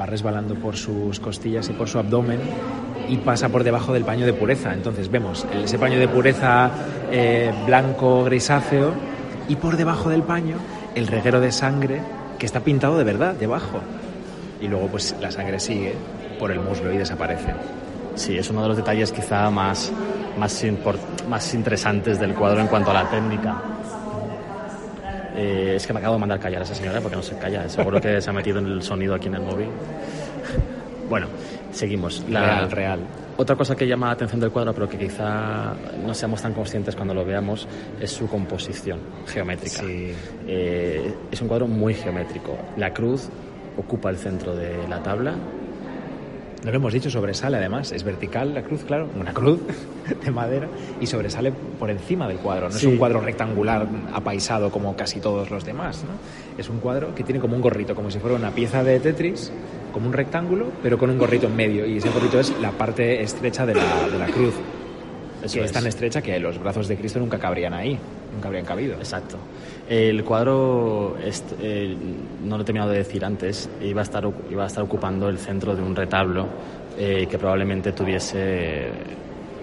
va 0.00 0.06
resbalando 0.06 0.54
por 0.54 0.76
sus 0.76 1.18
costillas 1.18 1.68
y 1.68 1.72
por 1.72 1.88
su 1.88 1.98
abdomen 1.98 2.38
y 3.08 3.16
pasa 3.16 3.48
por 3.48 3.64
debajo 3.64 3.92
del 3.92 4.04
paño 4.04 4.24
de 4.24 4.32
pureza. 4.32 4.72
Entonces 4.72 5.10
vemos 5.10 5.44
ese 5.52 5.76
paño 5.76 5.98
de 5.98 6.06
pureza 6.06 6.70
eh, 7.10 7.52
blanco 7.66 8.22
grisáceo 8.24 8.92
y 9.48 9.56
por 9.56 9.76
debajo 9.76 10.08
del 10.08 10.22
paño 10.22 10.54
el 10.94 11.08
reguero 11.08 11.40
de 11.40 11.50
sangre 11.50 12.00
que 12.38 12.46
está 12.46 12.60
pintado 12.60 12.96
de 12.96 13.02
verdad 13.02 13.34
debajo. 13.34 13.80
Y 14.60 14.68
luego 14.68 14.86
pues 14.86 15.16
la 15.20 15.32
sangre 15.32 15.58
sigue 15.58 15.94
por 16.38 16.52
el 16.52 16.60
muslo 16.60 16.92
y 16.92 16.96
desaparece. 16.96 17.54
Sí, 18.14 18.38
es 18.38 18.48
uno 18.50 18.62
de 18.62 18.68
los 18.68 18.76
detalles 18.76 19.10
quizá 19.10 19.50
más, 19.50 19.90
más 20.38 21.54
interesantes 21.54 22.20
del 22.20 22.34
cuadro 22.34 22.60
en 22.60 22.68
cuanto 22.68 22.92
a 22.92 22.94
la 22.94 23.10
técnica. 23.10 23.77
Eh, 25.38 25.76
es 25.76 25.86
que 25.86 25.92
me 25.92 26.00
acabo 26.00 26.14
de 26.14 26.20
mandar 26.20 26.40
callar 26.40 26.62
a 26.62 26.64
esa 26.64 26.74
señora 26.74 27.00
porque 27.00 27.16
no 27.16 27.22
se 27.22 27.38
calla. 27.38 27.68
Seguro 27.68 28.00
que 28.00 28.20
se 28.20 28.28
ha 28.28 28.32
metido 28.32 28.58
en 28.58 28.66
el 28.66 28.82
sonido 28.82 29.14
aquí 29.14 29.28
en 29.28 29.36
el 29.36 29.42
móvil. 29.42 29.68
Bueno, 31.08 31.28
seguimos. 31.70 32.24
La, 32.28 32.40
real, 32.40 32.70
real. 32.70 33.00
Otra 33.36 33.54
cosa 33.54 33.76
que 33.76 33.86
llama 33.86 34.08
la 34.08 34.14
atención 34.14 34.40
del 34.40 34.50
cuadro, 34.50 34.74
pero 34.74 34.88
que 34.88 34.98
quizá 34.98 35.74
no 36.04 36.12
seamos 36.12 36.42
tan 36.42 36.52
conscientes 36.52 36.96
cuando 36.96 37.14
lo 37.14 37.24
veamos, 37.24 37.68
es 38.00 38.10
su 38.10 38.28
composición 38.28 38.98
geométrica. 39.28 39.80
Sí. 39.80 40.12
Eh, 40.48 41.14
es 41.30 41.40
un 41.40 41.46
cuadro 41.46 41.68
muy 41.68 41.94
geométrico. 41.94 42.58
La 42.76 42.92
cruz 42.92 43.28
ocupa 43.76 44.10
el 44.10 44.16
centro 44.16 44.56
de 44.56 44.88
la 44.88 45.00
tabla. 45.04 45.36
No 46.64 46.70
lo 46.70 46.76
hemos 46.76 46.92
dicho, 46.92 47.10
sobresale 47.10 47.56
además. 47.56 47.92
Es 47.92 48.02
vertical 48.02 48.54
la 48.54 48.62
cruz, 48.62 48.82
claro, 48.84 49.08
una 49.18 49.32
cruz 49.32 49.60
de 50.24 50.30
madera 50.30 50.68
y 51.00 51.06
sobresale 51.06 51.52
por 51.78 51.90
encima 51.90 52.26
del 52.26 52.38
cuadro. 52.38 52.68
No 52.68 52.72
sí. 52.72 52.86
es 52.86 52.92
un 52.92 52.98
cuadro 52.98 53.20
rectangular 53.20 53.86
apaisado 54.12 54.70
como 54.70 54.96
casi 54.96 55.20
todos 55.20 55.50
los 55.50 55.64
demás. 55.64 56.04
¿no? 56.04 56.58
Es 56.58 56.68
un 56.68 56.80
cuadro 56.80 57.14
que 57.14 57.22
tiene 57.22 57.40
como 57.40 57.54
un 57.54 57.62
gorrito, 57.62 57.94
como 57.94 58.10
si 58.10 58.18
fuera 58.18 58.36
una 58.36 58.50
pieza 58.50 58.82
de 58.82 58.98
Tetris 58.98 59.52
como 59.92 60.06
un 60.06 60.12
rectángulo, 60.12 60.66
pero 60.82 60.98
con 60.98 61.10
un 61.10 61.18
gorrito 61.18 61.46
en 61.46 61.56
medio. 61.56 61.86
Y 61.86 61.98
ese 61.98 62.10
gorrito 62.10 62.40
es 62.40 62.52
la 62.60 62.70
parte 62.72 63.22
estrecha 63.22 63.64
de 63.64 63.74
la, 63.74 64.08
de 64.10 64.18
la 64.18 64.26
cruz. 64.26 64.54
Eso 65.42 65.54
que 65.54 65.60
es. 65.60 65.66
es 65.66 65.72
tan 65.72 65.86
estrecha 65.86 66.22
que 66.22 66.38
los 66.38 66.58
brazos 66.58 66.88
de 66.88 66.96
Cristo 66.96 67.18
nunca 67.18 67.38
cabrían 67.38 67.74
ahí, 67.74 67.98
nunca 68.32 68.48
habrían 68.48 68.64
cabido. 68.64 68.94
Exacto. 68.96 69.36
El 69.88 70.22
cuadro, 70.24 71.16
eh, 71.60 71.96
no 72.44 72.56
lo 72.56 72.62
he 72.62 72.64
terminado 72.64 72.90
de 72.90 72.98
decir 72.98 73.24
antes, 73.24 73.68
iba 73.82 74.00
a 74.00 74.04
estar, 74.04 74.28
iba 74.50 74.64
a 74.64 74.66
estar 74.66 74.84
ocupando 74.84 75.28
el 75.28 75.38
centro 75.38 75.74
de 75.74 75.82
un 75.82 75.94
retablo 75.94 76.46
eh, 76.98 77.26
que 77.30 77.38
probablemente 77.38 77.92
tuviese 77.92 78.88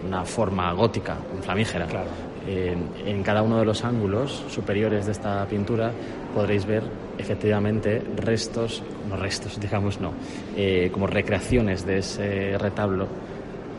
una 0.06 0.24
forma 0.24 0.72
gótica, 0.74 1.18
flamígera. 1.42 1.86
Claro. 1.86 2.10
En, 2.48 2.90
en, 3.08 3.24
cada 3.24 3.42
uno 3.42 3.58
de 3.58 3.66
los 3.66 3.84
ángulos 3.84 4.46
superiores 4.50 5.08
de 5.08 5.14
esta 5.14 5.46
pintura 5.48 5.92
podréis 6.34 6.66
ver 6.66 6.84
efectivamente 7.18 8.02
restos, 8.18 8.84
no 9.10 9.16
restos, 9.16 9.60
digamos 9.60 10.00
no, 10.00 10.12
eh, 10.56 10.90
como 10.92 11.08
recreaciones 11.08 11.86
de 11.86 12.00
ese 12.00 12.58
retablo 12.58 13.08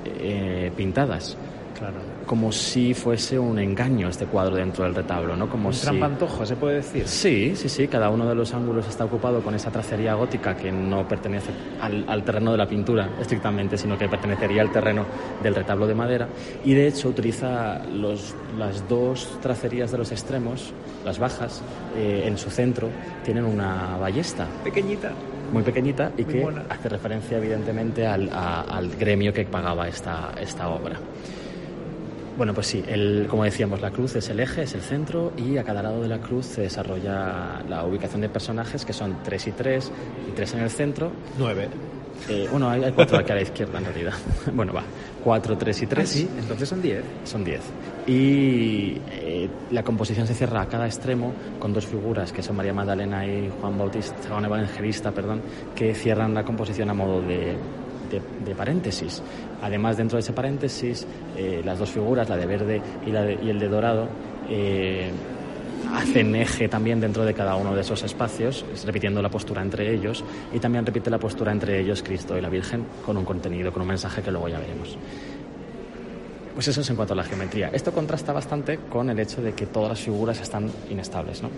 eh, 0.05 0.71
pintadas. 0.77 1.37
Claro. 1.79 1.97
Como 2.25 2.51
si 2.53 2.95
fuese 2.95 3.39
un 3.39 3.59
engaño 3.59 4.09
este 4.09 4.27
cuadro 4.27 4.57
dentro 4.57 4.85
del 4.85 4.95
retablo, 4.95 5.37
¿no? 5.37 5.49
Como 5.49 5.69
un 5.69 5.75
si... 5.75 5.83
trampantojo, 5.83 6.47
se 6.47 6.57
puede 6.57 6.77
decir. 6.77 7.07
Sí, 7.07 7.55
sí, 7.55 7.69
sí. 7.69 7.87
Cada 7.87 8.09
uno 8.09 8.27
de 8.27 8.35
los 8.35 8.55
ángulos 8.55 8.89
está 8.89 9.05
ocupado 9.05 9.43
con 9.43 9.55
esa 9.55 9.71
tracería 9.71 10.15
gótica 10.15 10.57
que 10.57 10.73
no 10.73 11.07
pertenece 11.07 11.51
al, 11.81 12.05
al, 12.09 12.25
terreno 12.25 12.53
de 12.53 12.59
la 12.59 12.67
pintura 12.67 13.11
estrictamente, 13.21 13.77
sino 13.77 13.99
que 13.99 14.09
pertenecería 14.09 14.63
al 14.63 14.73
terreno 14.73 15.05
del 15.43 15.55
retablo 15.55 15.87
de 15.87 15.95
madera. 15.95 16.29
Y 16.65 16.75
de 16.75 16.89
hecho 16.89 17.09
utiliza 17.09 17.85
los, 17.85 18.35
las 18.59 18.89
dos 18.89 19.39
tracerías 19.43 19.93
de 19.93 19.99
los 19.99 20.11
extremos, 20.13 20.73
las 21.05 21.19
bajas, 21.19 21.63
eh, 21.97 22.25
en 22.27 22.39
su 22.39 22.51
centro 22.51 22.89
tienen 23.25 23.45
una 23.45 23.97
ballesta. 23.99 24.47
Pequeñita 24.65 25.13
muy 25.53 25.63
pequeñita 25.63 26.11
y 26.17 26.25
muy 26.25 26.33
que 26.33 26.41
buena. 26.41 26.65
hace 26.69 26.89
referencia 26.89 27.39
evidentemente 27.39 28.05
al, 28.05 28.29
a, 28.33 28.63
al, 28.63 28.91
gremio 28.97 29.33
que 29.33 29.45
pagaba 29.45 29.87
esta, 29.89 30.33
esta 30.41 30.69
obra. 30.69 30.99
Bueno, 32.37 32.53
pues 32.53 32.67
sí, 32.67 32.85
el, 32.87 33.27
como 33.31 33.45
decíamos, 33.45 33.81
la 33.81 33.91
cruz 33.91 34.15
es 34.17 34.29
el 34.29 34.41
eje, 34.41 34.65
es 34.65 34.75
el 34.75 34.83
centro 34.83 35.33
y 35.39 35.57
a 35.57 35.65
cada 35.65 35.83
lado 35.83 36.03
de 36.03 36.09
la 36.09 36.19
cruz 36.19 36.45
se 36.47 36.63
desarrolla 36.63 37.63
la 37.67 37.85
ubicación 37.85 38.21
de 38.21 38.29
personajes 38.29 38.85
que 38.85 38.93
son 38.93 39.23
tres 39.23 39.47
y 39.47 39.53
tres 39.53 39.91
y 40.29 40.33
tres 40.33 40.53
en 40.53 40.61
el 40.61 40.71
centro. 40.71 41.11
Nueve. 41.39 41.69
Eh, 42.29 42.47
bueno, 42.51 42.69
hay, 42.69 42.83
hay 42.85 42.93
cuatro 42.93 43.19
aquí 43.19 43.33
a 43.33 43.37
la 43.37 43.43
izquierda 43.43 43.79
en 43.79 43.85
realidad. 43.85 44.13
Bueno, 44.53 44.73
va, 44.73 44.83
cuatro, 45.25 45.57
tres 45.57 45.81
y 45.83 45.87
tres. 45.87 46.11
Ah, 46.11 46.13
sí, 46.13 46.29
entonces 46.39 46.69
son 46.69 46.83
diez. 46.83 47.03
Son 47.25 47.43
diez. 47.43 47.63
Y 48.07 49.01
eh, 49.11 49.49
la 49.71 49.83
composición 49.83 50.27
se 50.27 50.35
cierra 50.35 50.61
a 50.61 50.67
cada 50.67 50.87
extremo 50.87 51.33
con 51.59 51.73
dos 51.73 51.87
figuras 51.87 52.33
que 52.33 52.43
son 52.43 52.57
María 52.57 52.73
Magdalena 52.73 53.27
y 53.27 53.51
Juan 53.61 53.79
Bautista, 53.79 54.15
Juan 54.29 54.45
Evangelista, 54.45 55.11
perdón, 55.11 55.41
que 55.75 55.95
cierran 55.95 56.35
la 56.35 56.45
composición 56.45 56.91
a 56.91 56.95
modo 56.95 57.21
de, 57.23 57.57
de, 58.11 58.55
paréntesis. 58.55 59.23
Además, 59.63 59.97
dentro 59.97 60.17
de 60.17 60.21
ese 60.21 60.33
paréntesis, 60.33 61.07
eh, 61.37 61.63
las 61.65 61.79
dos 61.79 61.91
figuras, 61.91 62.29
la 62.29 62.37
de 62.37 62.47
verde 62.47 62.83
y, 63.07 63.11
la 63.11 63.23
de- 63.23 63.39
y 63.43 63.51
el 63.51 63.59
de 63.59 63.69
dorado, 63.69 64.09
eh, 64.49 65.11
hacen 65.95 66.35
eje 66.35 66.69
también 66.69 67.01
dentro 67.01 67.25
de 67.25 67.33
cada 67.33 67.55
uno 67.57 67.75
de 67.75 67.81
esos 67.83 68.03
espacios, 68.03 68.65
repitiendo 68.85 69.23
la 69.23 69.29
postura 69.29 69.63
entre 69.63 69.95
ellos 69.95 70.25
y 70.53 70.59
también 70.59 70.85
repite 70.85 71.11
la 71.11 71.19
postura 71.19 71.53
entre 71.53 71.81
ellos 71.81 72.03
Cristo 72.03 72.37
y 72.37 72.41
la 72.41 72.49
Virgen 72.49 72.85
con 73.05 73.17
un 73.17 73.25
contenido, 73.25 73.73
con 73.73 73.83
un 73.83 73.89
mensaje 73.89 74.21
que 74.23 74.31
luego 74.31 74.49
ya 74.49 74.59
veremos. 74.59 74.97
Pues 76.55 76.69
eso 76.69 76.81
es 76.81 76.89
en 76.91 76.97
cuanto 76.97 77.13
a 77.13 77.17
la 77.17 77.23
geometría. 77.25 77.69
Esto 77.73 77.93
contrasta 77.93 78.33
bastante 78.33 78.79
con 78.89 79.11
el 79.11 79.19
hecho 79.21 79.43
de 79.43 79.53
que 79.53 79.67
todas 79.67 79.91
las 79.91 80.01
figuras 80.01 80.41
están 80.41 80.71
inestables, 80.91 81.43
¿no? 81.43 81.51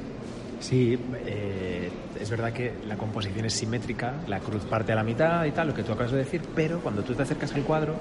Sí, 0.61 0.99
eh, 1.25 1.91
es 2.21 2.31
verdad 2.31 2.53
que 2.53 2.73
la 2.89 2.97
composición 2.97 3.45
es 3.45 3.55
simétrica, 3.55 4.15
la 4.27 4.41
cruz 4.41 4.65
parte 4.65 4.93
a 4.93 4.97
la 4.97 5.05
mitad 5.05 5.45
y 5.45 5.53
tal, 5.53 5.69
lo 5.69 5.75
que 5.75 5.85
tú 5.85 5.93
acabas 5.93 6.13
de 6.13 6.19
decir, 6.19 6.43
pero 6.55 6.81
cuando 6.81 7.03
tú 7.03 7.15
te 7.15 7.23
acercas 7.23 7.53
al 7.55 7.63
cuadro, 7.63 7.95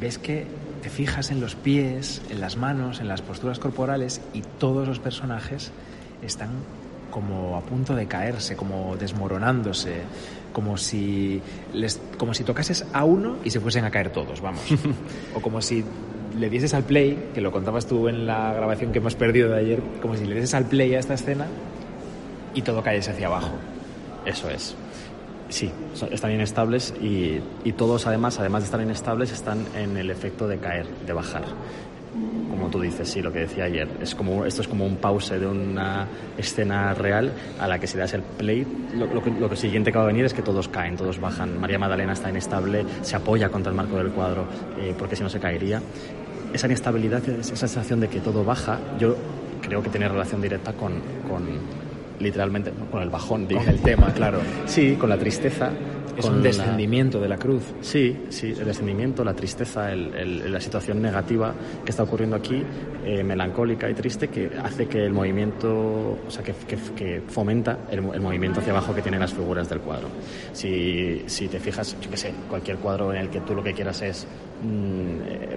ves 0.00 0.18
que 0.18 0.46
te 0.82 0.90
fijas 0.90 1.30
en 1.30 1.40
los 1.40 1.54
pies, 1.54 2.22
en 2.30 2.40
las 2.40 2.56
manos, 2.56 3.00
en 3.00 3.08
las 3.08 3.22
posturas 3.22 3.58
corporales 3.58 4.20
y 4.32 4.42
todos 4.42 4.86
los 4.88 4.98
personajes 4.98 5.70
están 6.22 6.50
como 7.10 7.56
a 7.56 7.60
punto 7.60 7.94
de 7.94 8.06
caerse, 8.06 8.56
como 8.56 8.96
desmoronándose, 8.96 10.02
como 10.52 10.76
si 10.76 11.40
les, 11.72 12.00
como 12.16 12.34
si 12.34 12.44
tocases 12.44 12.86
a 12.92 13.04
uno 13.04 13.36
y 13.44 13.50
se 13.50 13.60
fuesen 13.60 13.84
a 13.84 13.90
caer 13.90 14.10
todos, 14.10 14.40
vamos. 14.40 14.62
o 15.34 15.40
como 15.40 15.60
si 15.60 15.84
le 16.38 16.50
dieses 16.50 16.74
al 16.74 16.84
play, 16.84 17.30
que 17.34 17.40
lo 17.40 17.50
contabas 17.50 17.86
tú 17.86 18.08
en 18.08 18.26
la 18.26 18.52
grabación 18.52 18.92
que 18.92 18.98
hemos 18.98 19.14
perdido 19.14 19.48
de 19.50 19.58
ayer, 19.58 19.82
como 20.00 20.16
si 20.16 20.24
le 20.24 20.34
dieses 20.34 20.54
al 20.54 20.64
play 20.64 20.94
a 20.94 20.98
esta 20.98 21.14
escena 21.14 21.46
y 22.54 22.62
todo 22.62 22.82
cayese 22.82 23.12
hacia 23.12 23.26
abajo. 23.26 23.52
Eso 24.24 24.50
es. 24.50 24.74
Sí, 25.48 25.70
están 26.10 26.32
inestables 26.32 26.92
y, 27.00 27.40
y 27.64 27.72
todos 27.72 28.06
además, 28.06 28.38
además 28.38 28.62
de 28.62 28.64
estar 28.66 28.80
inestables, 28.82 29.32
están 29.32 29.64
en 29.74 29.96
el 29.96 30.10
efecto 30.10 30.46
de 30.46 30.58
caer, 30.58 30.86
de 31.06 31.12
bajar. 31.14 31.44
Como 32.50 32.68
tú 32.70 32.80
dices, 32.80 33.08
sí, 33.08 33.22
lo 33.22 33.32
que 33.32 33.40
decía 33.40 33.64
ayer. 33.64 33.88
Es 34.00 34.14
como, 34.14 34.44
esto 34.44 34.62
es 34.62 34.68
como 34.68 34.84
un 34.84 34.96
pause 34.96 35.38
de 35.38 35.46
una 35.46 36.06
escena 36.36 36.92
real 36.94 37.32
a 37.60 37.68
la 37.68 37.78
que 37.78 37.86
si 37.86 37.96
das 37.96 38.14
el 38.14 38.22
play, 38.22 38.66
lo, 38.94 39.06
lo 39.06 39.22
lo 39.22 39.56
siguiente 39.56 39.92
que 39.92 39.98
va 39.98 40.04
a 40.04 40.06
venir 40.06 40.24
es 40.24 40.34
que 40.34 40.42
todos 40.42 40.68
caen, 40.68 40.96
todos 40.96 41.20
bajan. 41.20 41.60
María 41.60 41.78
Magdalena 41.78 42.12
está 42.12 42.30
inestable, 42.30 42.84
se 43.02 43.16
apoya 43.16 43.48
contra 43.48 43.70
el 43.70 43.76
marco 43.76 43.96
del 43.96 44.10
cuadro 44.10 44.46
eh, 44.78 44.94
porque 44.98 45.16
si 45.16 45.22
no 45.22 45.28
se 45.28 45.38
caería. 45.38 45.80
Esa 46.52 46.66
inestabilidad, 46.66 47.26
esa 47.28 47.56
sensación 47.56 48.00
de 48.00 48.08
que 48.08 48.20
todo 48.20 48.42
baja, 48.42 48.78
yo 48.98 49.16
creo 49.60 49.82
que 49.82 49.90
tiene 49.90 50.08
relación 50.08 50.40
directa 50.40 50.72
con, 50.72 50.94
con 51.28 51.46
literalmente, 52.20 52.72
con 52.90 53.02
el 53.02 53.10
bajón, 53.10 53.46
dije. 53.46 53.70
el 53.70 53.80
tema, 53.80 54.12
claro. 54.12 54.40
Sí, 54.66 54.96
con 54.98 55.10
la 55.10 55.18
tristeza. 55.18 55.70
Es 56.18 56.24
un 56.24 56.36
la- 56.38 56.42
descendimiento 56.42 57.20
de 57.20 57.28
la 57.28 57.36
cruz. 57.36 57.62
Sí, 57.80 58.24
sí, 58.30 58.54
el 58.58 58.64
descendimiento, 58.64 59.24
la 59.24 59.34
tristeza, 59.34 59.92
el- 59.92 60.14
el- 60.14 60.52
la 60.52 60.60
situación 60.60 61.00
negativa 61.00 61.54
que 61.84 61.90
está 61.90 62.02
ocurriendo 62.02 62.36
aquí, 62.36 62.62
eh, 63.04 63.22
melancólica 63.22 63.88
y 63.88 63.94
triste, 63.94 64.28
que 64.28 64.50
hace 64.62 64.86
que 64.86 65.04
el 65.04 65.12
movimiento, 65.12 66.18
o 66.26 66.30
sea, 66.30 66.42
que, 66.42 66.52
que- 66.52 66.76
que 66.96 67.22
fomenta 67.28 67.78
el, 67.90 68.02
mo- 68.02 68.14
el 68.14 68.20
movimiento 68.20 68.60
hacia 68.60 68.72
abajo 68.72 68.94
que 68.94 69.02
tienen 69.02 69.20
las 69.20 69.32
figuras 69.32 69.68
del 69.68 69.80
cuadro. 69.80 70.08
Si, 70.52 71.22
si 71.26 71.48
te 71.48 71.60
fijas, 71.60 71.96
yo 72.00 72.10
qué 72.10 72.16
sé, 72.16 72.32
cualquier 72.48 72.78
cuadro 72.78 73.12
en 73.12 73.20
el 73.20 73.28
que 73.30 73.40
tú 73.40 73.54
lo 73.54 73.62
que 73.62 73.72
quieras 73.72 74.02
es 74.02 74.26
mm, 74.62 74.66
eh, 75.28 75.56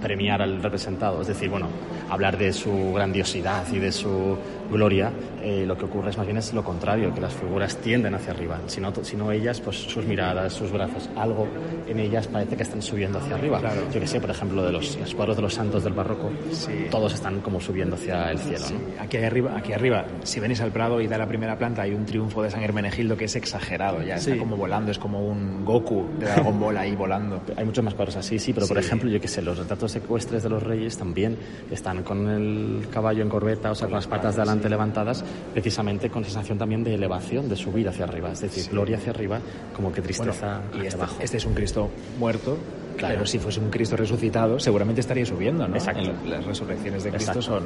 premiar 0.00 0.40
al 0.42 0.62
representado, 0.62 1.20
es 1.22 1.28
decir, 1.28 1.48
bueno, 1.48 1.66
hablar 2.08 2.38
de 2.38 2.52
su 2.52 2.92
grandiosidad 2.94 3.64
y 3.72 3.78
de 3.78 3.90
su 3.90 4.36
gloria, 4.72 5.12
eh, 5.42 5.64
lo 5.66 5.76
que 5.76 5.84
ocurre 5.84 6.10
es 6.10 6.16
más 6.16 6.26
bien 6.26 6.38
es 6.38 6.52
lo 6.52 6.64
contrario, 6.64 7.14
que 7.14 7.20
las 7.20 7.32
figuras 7.34 7.76
tienden 7.76 8.14
hacia 8.14 8.32
arriba, 8.32 8.58
si 8.66 8.80
no, 8.80 8.92
si 9.02 9.16
no 9.16 9.30
ellas, 9.30 9.60
pues 9.60 9.76
sus 9.76 10.04
miradas, 10.04 10.52
sus 10.52 10.72
brazos, 10.72 11.08
algo 11.16 11.46
en 11.86 12.00
ellas 12.00 12.26
parece 12.28 12.56
que 12.56 12.62
están 12.62 12.82
subiendo 12.82 13.18
hacia 13.18 13.34
arriba. 13.36 13.60
Claro. 13.60 13.82
Yo 13.92 14.00
que 14.00 14.06
sé, 14.06 14.20
por 14.20 14.30
ejemplo, 14.30 14.64
de 14.64 14.72
los, 14.72 14.96
los 14.98 15.14
cuadros 15.14 15.36
de 15.36 15.42
los 15.42 15.54
santos 15.54 15.84
del 15.84 15.92
barroco, 15.92 16.30
Sí. 16.50 16.86
todos 16.90 17.14
están 17.14 17.40
como 17.40 17.60
subiendo 17.60 17.96
hacia 17.96 18.30
el 18.30 18.38
cielo, 18.38 18.64
¿no? 18.70 19.02
Aquí 19.02 19.16
arriba, 19.18 19.54
aquí 19.56 19.72
arriba, 19.72 20.04
si 20.24 20.40
venís 20.40 20.60
al 20.60 20.72
Prado 20.72 21.00
y 21.00 21.06
da 21.06 21.18
la 21.18 21.26
primera 21.26 21.56
planta, 21.58 21.82
hay 21.82 21.92
un 21.94 22.04
triunfo 22.06 22.42
de 22.42 22.50
San 22.50 22.62
Hermenegildo 22.62 23.16
que 23.16 23.26
es 23.26 23.36
exagerado 23.36 24.02
ya, 24.02 24.18
Sí. 24.18 24.30
está 24.30 24.42
como 24.42 24.56
volando, 24.56 24.90
es 24.90 24.98
como 24.98 25.26
un 25.26 25.64
Goku 25.64 26.06
de 26.18 26.26
Dragon 26.26 26.58
Ball 26.58 26.76
ahí 26.76 26.94
volando. 26.96 27.40
Hay 27.56 27.64
muchos 27.64 27.84
más 27.84 27.94
cuadros 27.94 28.16
así, 28.16 28.38
sí, 28.38 28.52
pero 28.52 28.66
por 28.66 28.78
Sí. 28.80 28.86
ejemplo, 28.86 29.10
yo 29.10 29.20
que 29.20 29.28
sé, 29.28 29.42
los 29.42 29.58
retratos 29.58 29.94
ecuestres 29.96 30.42
de 30.42 30.48
los 30.48 30.62
reyes 30.62 30.96
también 30.96 31.36
están 31.70 32.02
con 32.02 32.28
el 32.28 32.86
caballo 32.90 33.22
en 33.22 33.28
corbeta, 33.28 33.70
o 33.70 33.74
sea, 33.74 33.86
con 33.88 33.96
las 33.96 34.06
patas 34.06 34.36
de 34.36 34.42
adelante 34.42 34.61
levantadas, 34.70 35.24
precisamente 35.52 36.10
con 36.10 36.24
sensación 36.24 36.58
también 36.58 36.84
de 36.84 36.94
elevación, 36.94 37.48
de 37.48 37.56
subir 37.56 37.88
hacia 37.88 38.04
arriba, 38.04 38.32
es 38.32 38.40
decir, 38.40 38.70
gloria 38.70 38.96
hacia 38.96 39.10
arriba, 39.10 39.40
como 39.74 39.88
que 39.92 40.00
Bueno, 40.00 40.04
tristeza 40.04 40.60
y 40.72 40.76
hacia 40.78 40.88
este, 40.88 41.00
abajo. 41.02 41.16
este 41.20 41.36
es 41.38 41.44
un 41.46 41.54
Cristo 41.54 41.90
muerto, 42.18 42.58
Claro. 42.96 43.14
pero 43.14 43.26
si 43.26 43.38
fuese 43.38 43.58
un 43.58 43.70
Cristo 43.70 43.96
resucitado, 43.96 44.60
seguramente 44.60 45.00
estaría 45.00 45.24
subiendo, 45.24 45.66
¿no? 45.66 45.74
Exacto. 45.76 46.02
En 46.24 46.30
las 46.30 46.44
resurrecciones 46.44 47.02
de 47.04 47.10
Cristo 47.10 47.38
Exacto. 47.38 47.60
son 47.60 47.64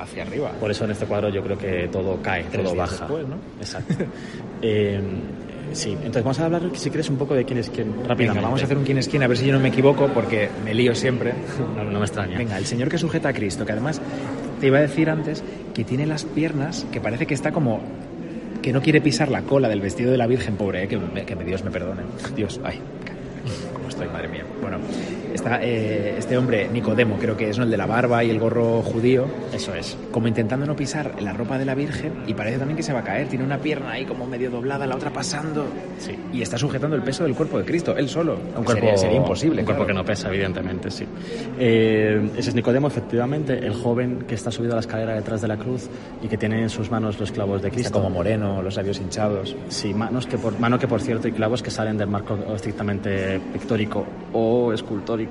hacia 0.00 0.24
arriba. 0.24 0.50
Por 0.58 0.70
eso 0.70 0.84
en 0.84 0.90
este 0.90 1.06
cuadro 1.06 1.28
yo 1.28 1.42
creo 1.42 1.56
que 1.56 1.88
todo 1.92 2.20
cae, 2.20 2.44
Tres 2.50 2.64
todo 2.64 2.74
baja. 2.74 2.96
después, 2.98 3.26
¿no? 3.28 3.36
Exacto. 3.60 3.94
Eh, 4.66 4.98
sí, 5.72 5.90
entonces 5.92 6.22
vamos 6.22 6.40
a 6.40 6.46
hablar, 6.46 6.62
si 6.74 6.88
quieres, 6.88 7.10
un 7.10 7.16
poco 7.16 7.34
de 7.34 7.44
quién 7.44 7.58
es 7.58 7.68
quién, 7.68 7.88
rápidamente. 7.92 8.28
Venga, 8.28 8.40
vamos 8.42 8.62
a 8.62 8.64
hacer 8.64 8.78
un 8.78 8.84
quién 8.84 8.96
es 8.98 9.08
quién, 9.08 9.22
a 9.22 9.26
ver 9.26 9.36
si 9.36 9.46
yo 9.46 9.52
no 9.52 9.60
me 9.60 9.68
equivoco, 9.68 10.08
porque 10.08 10.48
me 10.64 10.72
lío 10.74 10.94
siempre. 10.94 11.34
No, 11.76 11.84
no 11.84 11.98
me 11.98 12.06
extraña. 12.06 12.38
Venga, 12.38 12.56
el 12.56 12.64
señor 12.66 12.88
que 12.88 12.96
sujeta 12.98 13.28
a 13.28 13.32
Cristo, 13.34 13.66
que 13.66 13.72
además 13.72 14.00
te 14.60 14.66
iba 14.68 14.78
a 14.78 14.82
decir 14.82 15.10
antes 15.10 15.42
que 15.74 15.84
tiene 15.84 16.06
las 16.06 16.24
piernas 16.24 16.86
que 16.92 17.00
parece 17.00 17.26
que 17.26 17.34
está 17.34 17.52
como 17.52 17.80
que 18.62 18.72
no 18.72 18.80
quiere 18.80 19.00
pisar 19.00 19.28
la 19.30 19.42
cola 19.42 19.68
del 19.68 19.80
vestido 19.80 20.10
de 20.10 20.16
la 20.18 20.26
Virgen, 20.26 20.56
pobre, 20.56 20.84
eh, 20.84 20.88
que, 20.88 20.96
me- 20.96 21.24
que 21.26 21.34
Dios 21.36 21.62
me 21.64 21.70
perdone. 21.70 22.02
Dios, 22.34 22.60
ay, 22.64 22.78
cómo 23.74 23.88
estoy, 23.88 24.06
madre 24.08 24.28
mía. 24.28 24.44
Bueno, 24.62 24.78
está 25.34 25.62
eh, 25.62 26.14
este 26.18 26.36
hombre, 26.38 26.68
Nicodemo, 26.72 27.16
creo 27.18 27.36
que 27.36 27.50
es 27.50 27.58
¿no? 27.58 27.64
el 27.64 27.70
de 27.70 27.76
la 27.76 27.86
barba 27.86 28.24
y 28.24 28.30
el 28.30 28.38
gorro 28.38 28.82
judío, 28.82 29.26
Eso 29.52 29.74
es. 29.74 29.96
como 30.10 30.28
intentando 30.28 30.66
no 30.66 30.76
pisar 30.76 31.20
la 31.20 31.32
ropa 31.32 31.58
de 31.58 31.64
la 31.64 31.74
Virgen 31.74 32.12
y 32.26 32.34
parece 32.34 32.58
también 32.58 32.76
que 32.76 32.82
se 32.82 32.92
va 32.92 33.00
a 33.00 33.04
caer. 33.04 33.28
Tiene 33.28 33.44
una 33.44 33.58
pierna 33.58 33.92
ahí 33.92 34.04
como 34.04 34.26
medio 34.26 34.50
doblada, 34.50 34.86
la 34.86 34.96
otra 34.96 35.10
pasando. 35.12 35.66
Sí. 35.98 36.16
Y 36.32 36.42
está 36.42 36.56
sujetando 36.58 36.96
el 36.96 37.02
peso 37.02 37.24
del 37.24 37.34
cuerpo 37.34 37.58
de 37.58 37.64
Cristo, 37.64 37.96
él 37.96 38.08
solo. 38.08 38.34
Un 38.56 38.64
cuerpo, 38.64 38.72
sería, 38.72 38.96
sería 38.96 39.16
imposible. 39.16 39.60
Un 39.60 39.64
cuerpo 39.66 39.84
claro. 39.84 39.98
que 39.98 40.02
no 40.02 40.04
pesa, 40.04 40.28
evidentemente, 40.28 40.90
sí. 40.90 41.06
Eh, 41.58 42.30
ese 42.36 42.50
es 42.50 42.54
Nicodemo, 42.54 42.86
efectivamente, 42.88 43.58
el 43.58 43.74
joven 43.74 44.24
que 44.28 44.34
está 44.34 44.50
subido 44.50 44.72
a 44.72 44.76
la 44.76 44.80
escalera 44.80 45.14
detrás 45.14 45.40
de 45.42 45.48
la 45.48 45.56
cruz 45.56 45.88
y 46.22 46.28
que 46.28 46.36
tiene 46.36 46.62
en 46.62 46.70
sus 46.70 46.90
manos 46.90 47.18
los 47.18 47.32
clavos 47.32 47.60
de 47.62 47.68
Está 47.68 47.76
Cristo. 47.76 47.92
como 47.98 48.10
moreno, 48.10 48.62
los 48.62 48.76
labios 48.76 49.00
hinchados. 49.00 49.56
Sí, 49.68 49.92
manos 49.94 50.26
que 50.26 50.38
por, 50.38 50.58
mano 50.60 50.78
que 50.78 50.86
por 50.88 51.00
cierto 51.00 51.28
y 51.28 51.32
clavos 51.32 51.62
que 51.62 51.70
salen 51.70 51.96
del 51.98 52.08
marco 52.08 52.38
estrictamente 52.54 53.40
pictórico 53.52 54.04
o 54.32 54.72
escultórico 54.72 55.23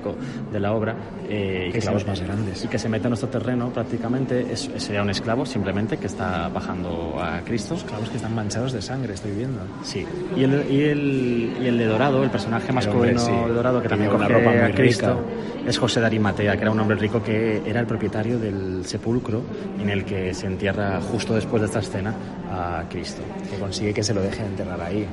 de 0.52 0.60
la 0.60 0.72
obra. 0.72 0.94
eh, 1.28 1.66
y 1.68 1.72
Qué 1.72 1.78
que 1.80 1.90
más 1.90 2.20
grandes. 2.20 2.64
Y 2.64 2.68
que 2.68 2.78
se 2.78 2.88
mete 2.88 3.06
en 3.06 3.10
nuestro 3.10 3.28
terreno 3.28 3.70
prácticamente, 3.70 4.52
es, 4.52 4.70
sería 4.76 5.02
un 5.02 5.10
esclavo 5.10 5.46
simplemente 5.46 5.96
que 5.96 6.06
está 6.06 6.48
bajando 6.48 7.16
a 7.20 7.40
Cristo. 7.40 7.76
Clavos 7.86 8.08
que 8.10 8.16
están 8.16 8.34
manchados 8.34 8.72
de 8.72 8.82
sangre, 8.82 9.14
estoy 9.14 9.32
viendo. 9.32 9.60
Sí, 9.82 10.04
y 10.36 10.44
el, 10.44 10.66
y 10.70 10.82
el, 10.82 11.56
y 11.62 11.66
el 11.66 11.78
de 11.78 11.86
Dorado, 11.86 12.22
el 12.22 12.30
personaje 12.30 12.72
masculino 12.72 13.18
sí. 13.18 13.30
de 13.30 13.52
Dorado 13.52 13.82
que 13.82 13.88
también 13.88 14.10
coge 14.10 14.24
a 14.24 14.70
Cristo 14.72 15.22
rica. 15.24 15.68
es 15.68 15.78
José 15.78 16.00
de 16.00 16.06
Arimatea, 16.06 16.56
que 16.56 16.62
era 16.62 16.70
un 16.70 16.80
hombre 16.80 16.96
rico 16.96 17.22
que 17.22 17.62
era 17.66 17.80
el 17.80 17.86
propietario 17.86 18.38
del 18.38 18.84
sepulcro 18.84 19.42
en 19.80 19.88
el 19.90 20.04
que 20.04 20.34
se 20.34 20.46
entierra 20.46 21.00
justo 21.00 21.34
después 21.34 21.60
de 21.62 21.66
esta 21.66 21.80
escena 21.80 22.14
a 22.50 22.84
Cristo. 22.88 23.22
Que 23.50 23.58
consigue 23.58 23.92
que 23.94 24.02
se 24.02 24.14
lo 24.14 24.20
deje 24.22 24.44
enterrar 24.44 24.80
ahí. 24.80 25.06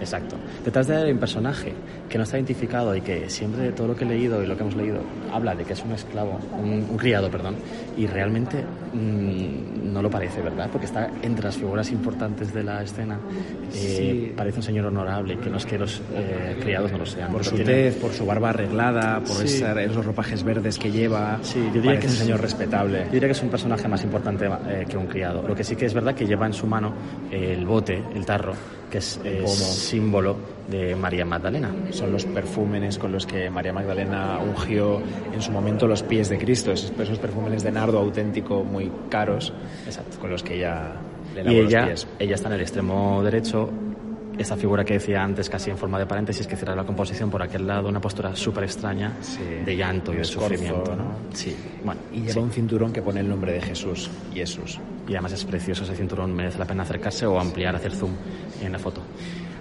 Exacto. 0.00 0.36
Detrás 0.64 0.86
de 0.86 0.96
él 0.96 1.02
hay 1.06 1.12
un 1.12 1.18
personaje 1.18 1.72
que 2.08 2.18
no 2.18 2.24
está 2.24 2.36
identificado 2.38 2.94
y 2.96 3.00
que 3.00 3.28
siempre 3.28 3.72
todo 3.72 3.88
lo 3.88 3.96
que 3.96 4.04
he 4.04 4.08
leído 4.08 4.42
y 4.42 4.46
lo 4.46 4.56
que 4.56 4.62
hemos 4.62 4.76
leído 4.76 5.00
habla 5.32 5.54
de 5.54 5.64
que 5.64 5.72
es 5.74 5.82
un 5.84 5.92
esclavo, 5.92 6.38
un, 6.58 6.86
un 6.90 6.96
criado, 6.96 7.30
perdón, 7.30 7.56
y 7.96 8.06
realmente 8.06 8.64
mm, 8.94 9.92
no 9.92 10.02
lo 10.02 10.10
parece, 10.10 10.40
¿verdad? 10.42 10.68
Porque 10.70 10.86
está 10.86 11.10
entre 11.22 11.44
las 11.44 11.56
figuras 11.56 11.90
importantes 11.90 12.52
de 12.54 12.62
la 12.62 12.82
escena. 12.82 13.18
Eh, 13.74 13.94
Sí. 13.98 14.32
Parece 14.36 14.58
un 14.58 14.62
señor 14.62 14.86
honorable, 14.86 15.38
que 15.38 15.50
no 15.50 15.56
es 15.56 15.66
que 15.66 15.78
los 15.78 16.00
eh, 16.14 16.56
criados 16.60 16.92
no 16.92 16.98
lo 16.98 17.06
sean. 17.06 17.30
Por 17.32 17.44
su 17.44 17.56
tiene- 17.56 17.72
tez, 17.72 17.96
por 17.96 18.12
su 18.12 18.24
barba 18.24 18.50
arreglada, 18.50 19.18
por 19.20 19.36
Sí. 19.36 19.56
esa- 19.56 19.80
esos 19.82 20.04
ropajes 20.04 20.42
verdes 20.44 20.78
que 20.78 20.90
lleva. 20.90 21.38
Sí, 21.42 21.58
yo 21.74 21.80
diría 21.80 21.98
que 21.98 22.06
un 22.06 22.12
es- 22.12 22.18
señor 22.18 22.40
respetable. 22.40 23.04
Yo 23.06 23.12
diría 23.12 23.28
que 23.28 23.32
es 23.32 23.42
un 23.42 23.48
personaje 23.50 23.88
más 23.88 24.02
importante 24.04 24.46
eh, 24.68 24.86
que 24.88 24.96
un 24.96 25.06
criado. 25.06 25.42
Lo 25.46 25.54
que 25.54 25.64
sí 25.64 25.74
que 25.76 25.86
es 25.86 25.94
verdad 25.94 26.14
que 26.14 26.26
lleva 26.26 26.46
en 26.46 26.52
su 26.52 26.66
mano 26.66 26.92
el 27.30 27.64
bote, 27.66 28.02
el 28.14 28.24
tarro, 28.24 28.52
que 28.90 28.98
es, 28.98 29.18
pomo. 29.18 29.46
símbolo 29.48 30.36
de 30.68 30.94
María 30.96 31.24
Magdalena. 31.24 31.74
Son 31.90 32.12
los 32.12 32.24
perfúmenes 32.24 32.98
con 32.98 33.12
los 33.12 33.26
que 33.26 33.48
María 33.50 33.72
Magdalena 33.72 34.38
ungió 34.38 35.00
en 35.32 35.40
su 35.40 35.50
momento 35.50 35.86
los 35.86 36.02
pies 36.02 36.28
de 36.28 36.38
Cristo, 36.38 36.72
esos, 36.72 36.92
esos 36.98 37.18
perfúmenes 37.18 37.62
de 37.62 37.72
nardo 37.72 37.98
auténtico 37.98 38.64
muy 38.64 38.90
caros, 39.08 39.52
Exacto. 39.86 40.18
con 40.18 40.30
los 40.30 40.42
que 40.42 40.56
ella 40.56 40.92
le 41.34 41.40
Y 41.40 41.44
lavó 41.44 41.62
los 41.62 41.72
ella, 41.72 41.86
pies. 41.86 42.06
ella 42.18 42.34
está 42.34 42.48
en 42.48 42.54
el 42.54 42.60
extremo 42.60 43.22
derecho. 43.22 43.70
Esta 44.38 44.56
figura 44.56 44.84
que 44.84 44.94
decía 44.94 45.22
antes, 45.22 45.50
casi 45.50 45.68
en 45.70 45.76
forma 45.76 45.98
de 45.98 46.06
paréntesis, 46.06 46.46
que 46.46 46.54
cierra 46.56 46.76
la 46.76 46.84
composición 46.84 47.28
por 47.28 47.42
aquel 47.42 47.66
lado, 47.66 47.88
una 47.88 48.00
postura 48.00 48.36
súper 48.36 48.64
extraña 48.64 49.12
Sí. 49.20 49.40
de 49.64 49.76
llanto 49.76 50.12
y 50.12 50.14
De 50.14 50.18
de 50.18 50.22
escorzo, 50.28 50.48
sufrimiento. 50.48 50.94
¿no? 50.94 51.04
Sí, 51.34 51.56
bueno, 51.84 52.00
Y 52.12 52.20
lleva 52.20 52.32
sí. 52.34 52.38
un 52.38 52.50
cinturón 52.52 52.92
que 52.92 53.02
pone 53.02 53.18
el 53.20 53.28
nombre 53.28 53.52
de 53.52 53.60
Jesús, 53.60 54.08
Jesús. 54.32 54.78
y 55.08 55.12
además 55.12 55.32
es 55.32 55.44
precioso 55.44 55.82
ese 55.82 55.96
cinturón, 55.96 56.32
merece 56.34 56.56
la 56.58 56.66
pena 56.66 56.84
acercarse 56.84 57.26
o 57.26 57.38
ampliar, 57.40 57.74
hacer 57.74 57.92
zoom 57.92 58.12
en 58.62 58.70
la 58.72 58.78
foto. 58.78 59.00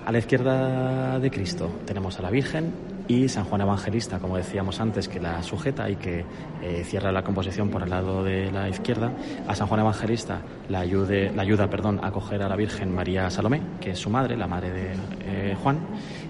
A 0.07 0.11
la 0.13 0.19
izquierda 0.19 1.19
de 1.19 1.29
Cristo 1.29 1.69
tenemos 1.85 2.17
a 2.17 2.21
la 2.21 2.29
Virgen 2.29 2.71
y 3.09 3.27
San 3.27 3.43
Juan 3.43 3.59
Evangelista, 3.59 4.19
como 4.19 4.37
decíamos 4.37 4.79
antes, 4.79 5.09
que 5.09 5.19
la 5.19 5.43
sujeta 5.43 5.89
y 5.89 5.97
que 5.97 6.23
eh, 6.63 6.83
cierra 6.85 7.11
la 7.11 7.23
composición 7.23 7.69
por 7.69 7.83
el 7.83 7.89
lado 7.89 8.23
de 8.23 8.49
la 8.49 8.69
izquierda. 8.69 9.11
A 9.49 9.53
San 9.53 9.67
Juan 9.67 9.81
Evangelista 9.81 10.39
la, 10.69 10.79
ayude, 10.79 11.29
la 11.35 11.41
ayuda 11.41 11.69
perdón, 11.69 11.99
a 12.01 12.11
coger 12.11 12.41
a 12.41 12.47
la 12.47 12.55
Virgen 12.55 12.95
María 12.95 13.29
Salomé, 13.29 13.59
que 13.81 13.91
es 13.91 13.99
su 13.99 14.09
madre, 14.09 14.37
la 14.37 14.47
madre 14.47 14.71
de 14.71 14.93
eh, 15.25 15.55
Juan. 15.61 15.77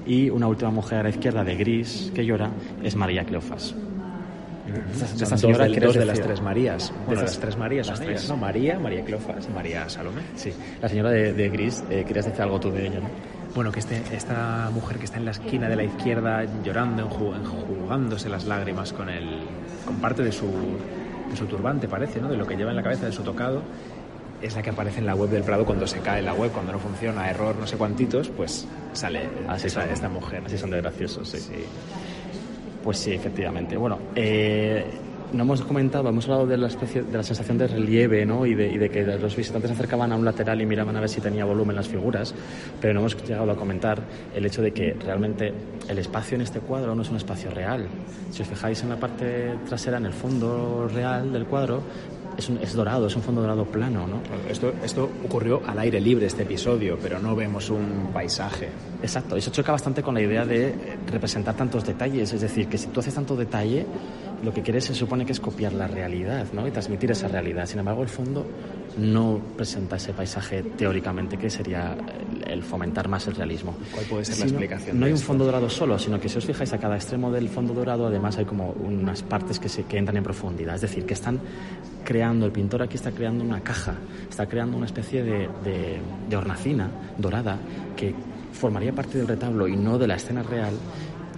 Y 0.07 0.31
una 0.31 0.47
última 0.47 0.71
mujer 0.71 0.97
a 0.99 1.03
la 1.03 1.09
izquierda 1.09 1.43
de 1.43 1.55
gris 1.55 2.11
que 2.15 2.25
llora 2.25 2.49
es 2.81 2.95
María 2.95 3.25
Cleofas. 3.25 3.75
Esta- 4.91 5.05
Son 5.07 5.21
esta 5.21 5.29
dos 5.29 5.39
señora, 5.41 5.65
de, 5.65 5.71
¿quieres 5.71 5.89
dos 5.89 5.97
de 5.99 6.05
las 6.05 6.19
tres 6.19 6.41
Marías. 6.41 6.91
Bueno, 7.05 7.21
esas- 7.21 7.35
las 7.35 7.39
tres 7.41 7.57
Marías 7.57 7.87
las 7.87 7.99
tres. 8.01 8.27
¿no? 8.27 8.37
María, 8.37 8.79
María 8.79 9.03
Cleofas 9.05 9.47
María 9.51 9.87
Salomé. 9.87 10.21
Sí, 10.35 10.51
la 10.81 10.89
señora 10.89 11.11
de, 11.11 11.31
de 11.33 11.49
gris, 11.49 11.83
eh, 11.91 12.03
querías 12.07 12.25
decir 12.25 12.41
algo 12.41 12.59
tú 12.59 12.71
de 12.71 12.87
ella, 12.87 12.99
¿no? 12.99 13.36
Bueno, 13.57 13.71
que 13.71 13.79
este, 13.79 14.03
esta 14.15 14.69
mujer 14.71 14.99
que 14.99 15.05
está 15.05 15.17
en 15.17 15.25
la 15.25 15.31
esquina 15.31 15.67
de 15.67 15.75
la 15.75 15.83
izquierda 15.83 16.45
llorando, 16.63 17.09
enju- 17.09 17.35
enjugándose 17.35 18.29
las 18.29 18.45
lágrimas 18.45 18.93
con, 18.93 19.09
el, 19.09 19.39
con 19.83 19.95
parte 19.95 20.21
de 20.21 20.31
su, 20.31 20.45
de 20.45 21.35
su 21.35 21.47
turbante, 21.47 21.87
parece, 21.87 22.21
¿no? 22.21 22.29
De 22.29 22.37
lo 22.37 22.45
que 22.45 22.55
lleva 22.55 22.69
en 22.69 22.75
la 22.75 22.83
cabeza, 22.83 23.07
de 23.07 23.11
su 23.11 23.23
tocado, 23.23 23.63
es 24.43 24.55
la 24.55 24.61
que 24.61 24.69
aparece 24.69 24.99
en 24.99 25.07
la 25.07 25.15
web 25.15 25.31
del 25.31 25.41
Prado 25.41 25.65
cuando 25.65 25.87
se 25.87 26.01
cae 26.01 26.21
la 26.21 26.35
web, 26.35 26.51
cuando 26.51 26.71
no 26.71 26.77
funciona, 26.77 27.31
error 27.31 27.55
no 27.59 27.65
sé 27.65 27.77
cuantitos, 27.77 28.29
pues 28.29 28.67
sale 28.93 29.27
Así 29.47 29.71
son. 29.71 29.89
esta 29.89 30.07
mujer. 30.07 30.43
Así 30.45 30.55
son 30.55 30.69
de 30.69 30.77
graciosos, 30.77 31.27
sí. 31.27 31.39
Pues 32.83 32.99
sí, 32.99 33.11
efectivamente. 33.11 33.75
Bueno, 33.75 33.97
eh, 34.13 34.85
no 35.33 35.43
hemos 35.43 35.61
comentado, 35.61 36.07
hemos 36.09 36.25
hablado 36.25 36.47
de 36.47 36.57
la 36.57 36.67
especie, 36.67 37.03
de 37.03 37.17
la 37.17 37.23
sensación 37.23 37.57
de 37.57 37.67
relieve, 37.67 38.25
¿no? 38.25 38.45
Y 38.45 38.55
de, 38.55 38.71
y 38.71 38.77
de 38.77 38.89
que 38.89 39.03
los 39.03 39.35
visitantes 39.35 39.69
se 39.69 39.73
acercaban 39.75 40.11
a 40.11 40.15
un 40.15 40.23
lateral 40.25 40.61
y 40.61 40.65
miraban 40.65 40.95
a 40.95 40.99
ver 41.01 41.09
si 41.09 41.19
tenía 41.21 41.45
volumen 41.45 41.75
las 41.75 41.87
figuras, 41.87 42.33
pero 42.81 42.93
no 42.93 43.01
hemos 43.01 43.17
llegado 43.27 43.51
a 43.51 43.55
comentar 43.55 44.01
el 44.35 44.45
hecho 44.45 44.61
de 44.61 44.71
que 44.71 44.93
realmente 44.93 45.53
el 45.87 45.97
espacio 45.97 46.35
en 46.35 46.41
este 46.41 46.59
cuadro 46.59 46.95
no 46.95 47.01
es 47.01 47.09
un 47.09 47.17
espacio 47.17 47.51
real. 47.51 47.87
Si 48.31 48.41
os 48.41 48.47
fijáis 48.47 48.81
en 48.83 48.89
la 48.89 48.95
parte 48.97 49.53
trasera, 49.67 49.97
en 49.97 50.05
el 50.05 50.13
fondo 50.13 50.87
real 50.93 51.31
del 51.33 51.45
cuadro, 51.45 51.81
es, 52.37 52.49
un- 52.49 52.59
es 52.59 52.73
dorado, 52.73 53.07
es 53.07 53.15
un 53.15 53.23
fondo 53.23 53.41
dorado 53.41 53.65
plano, 53.65 54.05
¿no? 54.07 54.21
Esto, 54.49 54.71
esto 54.83 55.09
ocurrió 55.25 55.61
al 55.65 55.79
aire 55.79 55.99
libre, 55.99 56.27
este 56.27 56.43
episodio, 56.43 56.97
pero 57.01 57.17
no 57.19 57.35
vemos 57.35 57.69
un 57.71 58.11
paisaje. 58.13 58.67
Exacto, 59.01 59.35
eso 59.35 59.49
choca 59.51 59.71
bastante 59.71 60.03
con 60.03 60.13
la 60.13 60.21
idea 60.21 60.45
de 60.45 60.73
representar 61.11 61.55
tantos 61.55 61.83
detalles, 61.85 62.31
es 62.33 62.41
decir, 62.41 62.67
que 62.67 62.77
si 62.77 62.87
tú 62.87 62.99
haces 62.99 63.13
tanto 63.15 63.35
detalle, 63.35 63.85
lo 64.43 64.53
que 64.53 64.61
quieres 64.61 64.85
se 64.85 64.93
supone 64.93 65.25
que 65.25 65.31
es 65.31 65.39
copiar 65.39 65.73
la 65.73 65.87
realidad, 65.87 66.45
¿no? 66.53 66.67
Y 66.67 66.71
transmitir 66.71 67.11
esa 67.11 67.27
realidad. 67.27 67.65
Sin 67.65 67.79
embargo, 67.79 68.03
el 68.03 68.09
fondo 68.09 68.45
no 68.97 69.39
presenta 69.55 69.95
ese 69.95 70.13
paisaje 70.13 70.61
teóricamente, 70.63 71.37
que 71.37 71.49
sería 71.49 71.95
el, 72.45 72.61
fomentar 72.63 73.07
más 73.07 73.27
el 73.27 73.35
realismo. 73.35 73.75
¿Cuál 73.91 74.05
puede 74.05 74.25
ser 74.25 74.35
la 74.39 74.43
Si 74.45 74.49
explicación 74.49 74.99
No, 74.99 75.05
hay 75.05 75.11
un 75.11 75.17
fondo 75.17 75.45
dorado 75.45 75.69
solo, 75.69 75.97
sino 75.99 76.19
que 76.19 76.29
si 76.29 76.37
os 76.37 76.45
fijáis 76.45 76.71
a 76.73 76.77
cada 76.77 76.95
extremo 76.95 77.31
del 77.31 77.49
fondo 77.49 77.73
dorado, 77.73 78.07
además 78.07 78.37
hay 78.37 78.45
como 78.45 78.71
unas 78.71 79.23
partes 79.23 79.59
que, 79.59 79.69
se, 79.69 79.83
que 79.85 79.97
entran 79.97 80.17
en 80.17 80.23
profundidad, 80.23 80.75
es 80.75 80.81
decir, 80.81 81.05
que 81.05 81.13
están 81.13 81.39
creando, 82.03 82.45
el 82.45 82.51
pintor 82.51 82.81
aquí 82.83 82.95
está 82.95 83.11
creando 83.11 83.43
una 83.43 83.61
caja, 83.61 83.95
está 84.29 84.47
creando 84.47 84.77
una 84.77 84.85
especie 84.85 85.23
de, 85.23 85.49
de- 85.63 85.99
de 86.29 86.35
hornacina 86.35 86.89
dorada 87.17 87.57
que 87.95 88.13
formaría 88.53 88.93
parte 88.93 89.17
del 89.17 89.27
retablo 89.27 89.67
y 89.67 89.75
no 89.75 89.97
de 89.99 90.07
la 90.07 90.15
escena 90.15 90.41
real 90.41 90.73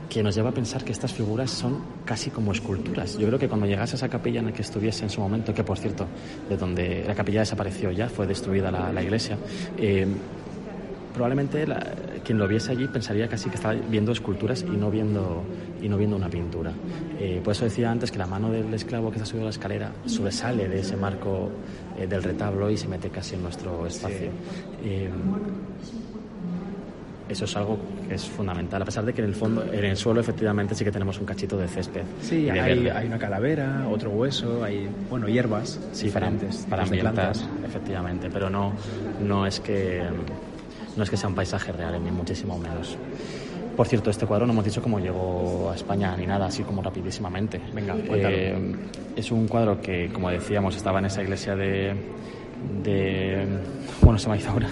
que 0.09 0.23
nos 0.23 0.33
lleva 0.35 0.49
a 0.49 0.53
pensar 0.53 0.83
que 0.83 0.91
estas 0.91 1.13
figuras 1.13 1.51
son 1.51 1.77
casi 2.03 2.31
como 2.31 2.51
esculturas. 2.51 3.17
Yo 3.17 3.27
creo 3.27 3.37
que 3.37 3.47
cuando 3.47 3.67
llegase 3.67 3.93
a 3.93 3.97
esa 3.97 4.09
capilla 4.09 4.39
en 4.39 4.47
la 4.47 4.51
que 4.53 4.63
estuviese 4.63 5.03
en 5.03 5.09
su 5.11 5.21
momento, 5.21 5.53
que 5.53 5.63
por 5.63 5.77
cierto, 5.77 6.07
de 6.49 6.57
donde 6.57 7.03
la 7.07 7.13
capilla 7.13 7.41
desapareció 7.41 7.91
ya, 7.91 8.09
fue 8.09 8.25
destruida 8.25 8.72
la, 8.72 8.91
la 8.91 9.03
iglesia, 9.03 9.37
eh, 9.77 10.07
probablemente 11.13 11.67
la- 11.67 11.85
quien 12.24 12.37
lo 12.37 12.48
viese 12.48 12.72
allí 12.72 12.87
pensaría 12.87 13.27
casi 13.27 13.50
que 13.50 13.55
estaba 13.55 13.74
viendo 13.75 14.11
esculturas 14.11 14.63
y 14.63 14.75
no 14.77 14.89
viendo, 14.91 15.43
y 15.81 15.87
no 15.89 15.98
viendo 15.98 16.15
una 16.15 16.29
pintura. 16.29 16.72
Eh, 17.19 17.41
por 17.43 17.53
eso 17.53 17.65
decía 17.65 17.89
antes 17.91 18.11
que 18.11 18.17
la 18.17 18.27
mano 18.27 18.51
del 18.51 18.74
esclavo 18.74 19.09
que 19.09 19.17
está 19.17 19.25
subido 19.25 19.43
a 19.43 19.45
la 19.45 19.50
escalera 19.51 19.91
sobresale 20.05 20.67
de 20.67 20.79
ese 20.79 20.95
marco 20.98 21.50
eh, 22.00 22.07
del 22.07 22.22
retablo 22.24 22.69
y 22.69 22.77
se 22.77 22.87
mete 22.87 23.09
casi 23.09 23.35
en 23.35 23.43
nuestro 23.43 23.85
espacio. 23.87 24.29
Eh, 24.83 25.09
eso 27.29 27.46
es 27.46 27.55
algo 27.55 27.77
que 28.07 28.15
es 28.15 28.27
fundamental, 28.27 28.81
a 28.81 28.85
pesar 28.85 29.05
de 29.05 29.13
que 29.13 29.22
en 29.22 29.27
el 29.27 29.35
fondo, 29.35 29.63
en 29.72 29.85
el 29.85 29.96
suelo 29.96 30.20
efectivamente 30.20 30.74
sí 30.75 30.83
que 30.83 30.92
tenemos 30.92 31.20
un 31.20 31.25
cachito 31.25 31.57
de 31.57 31.68
césped. 31.68 32.01
Sí, 32.22 32.44
de 32.46 32.59
hay, 32.59 32.87
hay 32.87 33.07
una 33.07 33.20
calavera, 33.20 33.87
otro 33.89 34.09
hueso, 34.09 34.63
hay, 34.63 34.89
bueno, 35.09 35.27
hierbas 35.27 35.79
Sí, 35.92 36.09
para, 36.09 36.29
diferentes. 36.29 36.65
para 36.70 36.83
ambientar, 36.83 37.13
plantas. 37.13 37.48
efectivamente, 37.65 38.29
pero 38.31 38.50
no, 38.50 38.74
no, 39.22 39.46
es 39.46 39.59
que, 39.59 40.01
no 40.98 41.03
es 41.03 41.09
que 41.09 41.18
sea 41.18 41.29
un 41.29 41.35
paisaje 41.35 41.72
real, 41.72 42.03
ni 42.03 42.11
muchísimo 42.11 42.57
menos. 42.57 42.98
Por 43.77 43.87
cierto, 43.87 44.09
este 44.09 44.25
cuadro 44.25 44.46
no 44.46 44.51
hemos 44.51 44.65
dicho 44.65 44.81
cómo 44.81 45.00
llegó 45.00 45.70
a 45.72 45.75
España 45.75 46.13
ni 46.18 46.25
nada, 46.27 46.48
así 46.48 46.63
como 46.63 46.81
rapidísimamente. 46.81 47.61
Venga, 47.74 47.94
cuéntalo. 47.94 48.35
Eh, 48.35 48.75
es 49.15 49.31
un 49.31 49.48
cuadro 49.48 49.79
que, 49.79 50.09
como 50.11 50.29
decíamos, 50.29 50.75
estaba 50.75 51.00
en 51.00 51.05
esa 51.05 51.22
iglesia 51.24 51.55
de... 51.55 51.94
de 52.83 53.46
bueno, 54.01 54.20
se 54.20 54.27
me 54.29 54.35
hizo 54.37 54.50
ahora. 54.50 54.68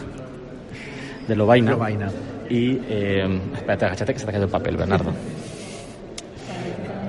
De 1.26 1.36
Lobaina. 1.38 1.72
Lobaina. 1.72 2.10
Y... 2.50 2.80
eh, 2.90 3.40
espérate, 3.56 3.86
agáchate 3.86 4.14
que 4.14 4.20
se 4.20 4.26
te 4.26 4.30
ha 4.32 4.34
caído 4.34 4.46
el 4.46 4.52
papel, 4.52 4.78
Bernardo. 4.78 5.12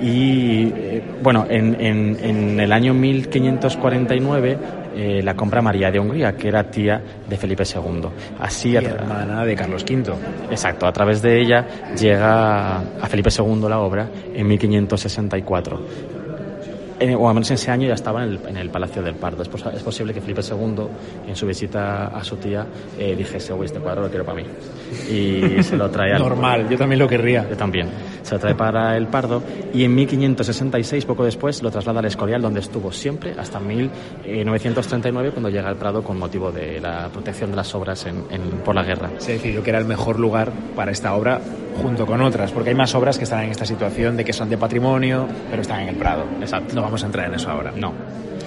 Y 0.00 0.72
eh, 0.76 1.02
bueno, 1.22 1.46
en, 1.50 1.74
en- 1.80 2.16
en 2.22 2.60
el 2.60 2.72
año 2.72 2.94
1549 2.94 4.58
eh, 4.94 5.20
la 5.24 5.34
compra 5.34 5.60
María 5.60 5.90
de 5.90 5.98
Hungría, 5.98 6.36
que 6.36 6.48
era 6.48 6.70
tía 6.70 7.00
de 7.28 7.36
Felipe 7.36 7.64
II. 7.64 8.02
Así, 8.40 8.70
Y 8.70 8.76
hermana 8.76 9.44
de 9.44 9.54
Carlos 9.56 9.84
V. 9.88 10.12
exacto, 10.50 10.86
a 10.86 10.92
través 10.92 11.20
de 11.20 11.40
ella 11.40 11.66
llega 11.98 12.76
a 12.78 13.06
Felipe 13.08 13.30
II 13.36 13.68
la 13.68 13.80
obra 13.80 14.08
en 14.34 14.46
1564. 14.46 15.80
En- 17.00 17.14
o 17.14 17.28
al 17.28 17.34
menos 17.34 17.50
en 17.50 17.54
ese 17.54 17.70
año 17.70 17.86
ya 17.88 17.94
estaba 17.94 18.24
en 18.24 18.30
el, 18.30 18.40
en 18.48 18.56
el 18.56 18.70
Palacio 18.70 19.02
del 19.02 19.14
Pardo. 19.14 19.42
Es, 19.42 19.48
es 19.74 19.82
posible 19.82 20.12
que 20.12 20.20
Felipe 20.20 20.40
II, 20.42 20.84
en 21.28 21.36
su 21.36 21.46
visita 21.46 22.08
a 22.08 22.24
su 22.24 22.36
tía, 22.36 22.66
eh, 22.98 23.14
dijese, 23.16 23.52
uy, 23.52 23.66
este 23.66 23.78
cuadro 23.78 24.02
lo 24.02 24.08
quiero 24.08 24.24
para 24.24 24.38
mí. 24.42 24.44
Y 25.10 25.62
se 25.62 25.76
lo 25.76 25.88
trae 25.90 26.12
al, 26.12 26.20
Normal, 26.22 26.68
yo 26.68 26.76
también 26.76 26.98
lo 26.98 27.06
querría. 27.08 27.46
yo 27.48 27.56
también. 27.56 27.88
Se 28.22 28.34
lo 28.34 28.40
trae 28.40 28.54
para 28.54 28.96
el 28.96 29.06
Pardo 29.06 29.42
y 29.72 29.84
en 29.84 29.94
1566, 29.94 31.04
poco 31.06 31.24
después, 31.24 31.62
lo 31.62 31.70
traslada 31.70 32.00
al 32.00 32.06
Escorial, 32.06 32.42
donde 32.42 32.60
estuvo 32.60 32.90
siempre 32.92 33.34
hasta 33.38 33.58
1939, 33.60 35.30
cuando 35.30 35.48
llega 35.50 35.68
al 35.68 35.76
Prado 35.76 36.02
con 36.02 36.18
motivo 36.18 36.50
de 36.52 36.80
la 36.80 37.08
protección 37.12 37.50
de 37.50 37.56
las 37.56 37.74
obras 37.74 38.06
en- 38.06 38.18
por 38.64 38.74
la 38.74 38.82
guerra. 38.82 39.10
Se 39.18 39.32
decidió 39.32 39.62
que 39.62 39.70
era 39.70 39.78
el 39.78 39.84
mejor 39.86 40.18
lugar 40.18 40.50
para 40.76 40.90
esta 40.90 41.14
obra 41.14 41.40
junto 41.82 42.06
con 42.06 42.20
otras, 42.20 42.50
porque 42.50 42.70
hay 42.70 42.74
más 42.76 42.94
obras 42.94 43.16
que 43.18 43.24
están 43.24 43.44
en 43.44 43.50
esta 43.50 43.64
situación 43.64 44.16
de 44.16 44.24
que 44.24 44.32
son 44.32 44.50
de 44.50 44.58
patrimonio, 44.58 45.26
pero 45.48 45.62
están 45.62 45.80
en 45.82 45.88
el 45.90 45.96
Prado. 45.96 46.24
Exacto. 46.40 46.74
No 46.74 46.87
vamos 46.88 47.02
a 47.02 47.06
entrar 47.06 47.26
en 47.26 47.34
eso 47.34 47.50
ahora. 47.50 47.72
No. 47.76 47.92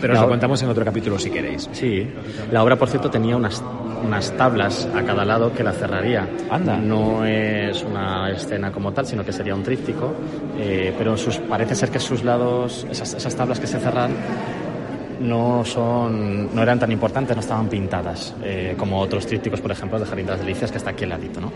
Pero 0.02 0.16
os 0.16 0.20
lo 0.20 0.30
contamos 0.30 0.62
en 0.64 0.70
otro 0.70 0.84
capítulo 0.84 1.20
si 1.20 1.30
queréis. 1.30 1.70
Sí, 1.74 2.08
la 2.52 2.64
obra, 2.64 2.76
por 2.76 2.90
cierto, 2.90 3.12
tenía 3.12 3.38
unas, 3.38 3.64
unas 4.04 4.36
tablas 4.36 4.90
a 4.96 5.04
cada 5.04 5.24
lado 5.24 5.54
que 5.54 5.64
la 5.64 5.74
cerraría. 5.74 6.28
Anda. 6.50 6.76
No 6.78 7.24
es 7.24 7.84
una 7.84 8.32
escena 8.32 8.72
como 8.72 8.92
tal, 8.94 9.06
sino 9.06 9.24
que 9.24 9.32
sería 9.32 9.54
un 9.54 9.62
tríptico, 9.62 10.12
eh, 10.58 10.92
pero 10.98 11.16
sus, 11.18 11.38
parece 11.38 11.76
ser 11.76 11.92
que 11.92 12.00
sus 12.00 12.24
lados, 12.24 12.88
esas, 12.90 13.14
esas 13.14 13.36
tablas 13.36 13.60
que 13.60 13.68
se 13.68 13.80
cerran, 13.80 14.12
no, 15.20 15.64
son, 15.64 16.54
no 16.56 16.64
eran 16.64 16.80
tan 16.80 16.92
importantes, 16.92 17.36
no 17.36 17.42
estaban 17.42 17.68
pintadas, 17.70 18.34
eh, 18.44 18.74
como 18.76 19.00
otros 19.00 19.28
trípticos, 19.28 19.62
por 19.62 19.72
ejemplo, 19.72 20.00
de 20.00 20.06
Jardín 20.06 20.26
de 20.26 20.32
las 20.32 20.42
Delicias, 20.42 20.72
que 20.72 20.78
está 20.78 20.90
aquí 20.90 21.04
al 21.04 21.12
ladito, 21.12 21.40
¿no? 21.40 21.52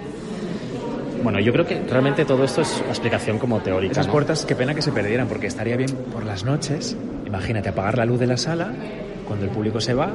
Bueno, 1.26 1.40
yo 1.40 1.52
creo 1.52 1.66
que 1.66 1.82
realmente 1.90 2.24
todo 2.24 2.44
esto 2.44 2.62
es 2.62 2.80
una 2.82 2.90
explicación 2.90 3.40
como 3.40 3.60
teórica. 3.60 3.94
Esas 3.94 4.06
¿no? 4.06 4.12
puertas, 4.12 4.46
qué 4.46 4.56
pena 4.56 4.76
que 4.76 4.84
se 4.84 4.92
perdieran, 4.92 5.28
porque 5.28 5.48
estaría 5.48 5.76
bien 5.76 5.90
por 6.14 6.24
las 6.24 6.46
noches. 6.46 6.96
Imagínate 7.26 7.70
apagar 7.70 7.98
la 7.98 8.06
luz 8.06 8.20
de 8.20 8.28
la 8.28 8.38
sala 8.38 8.72
cuando 9.28 9.46
el 9.46 9.50
público 9.50 9.82
se 9.82 9.96
va, 9.96 10.12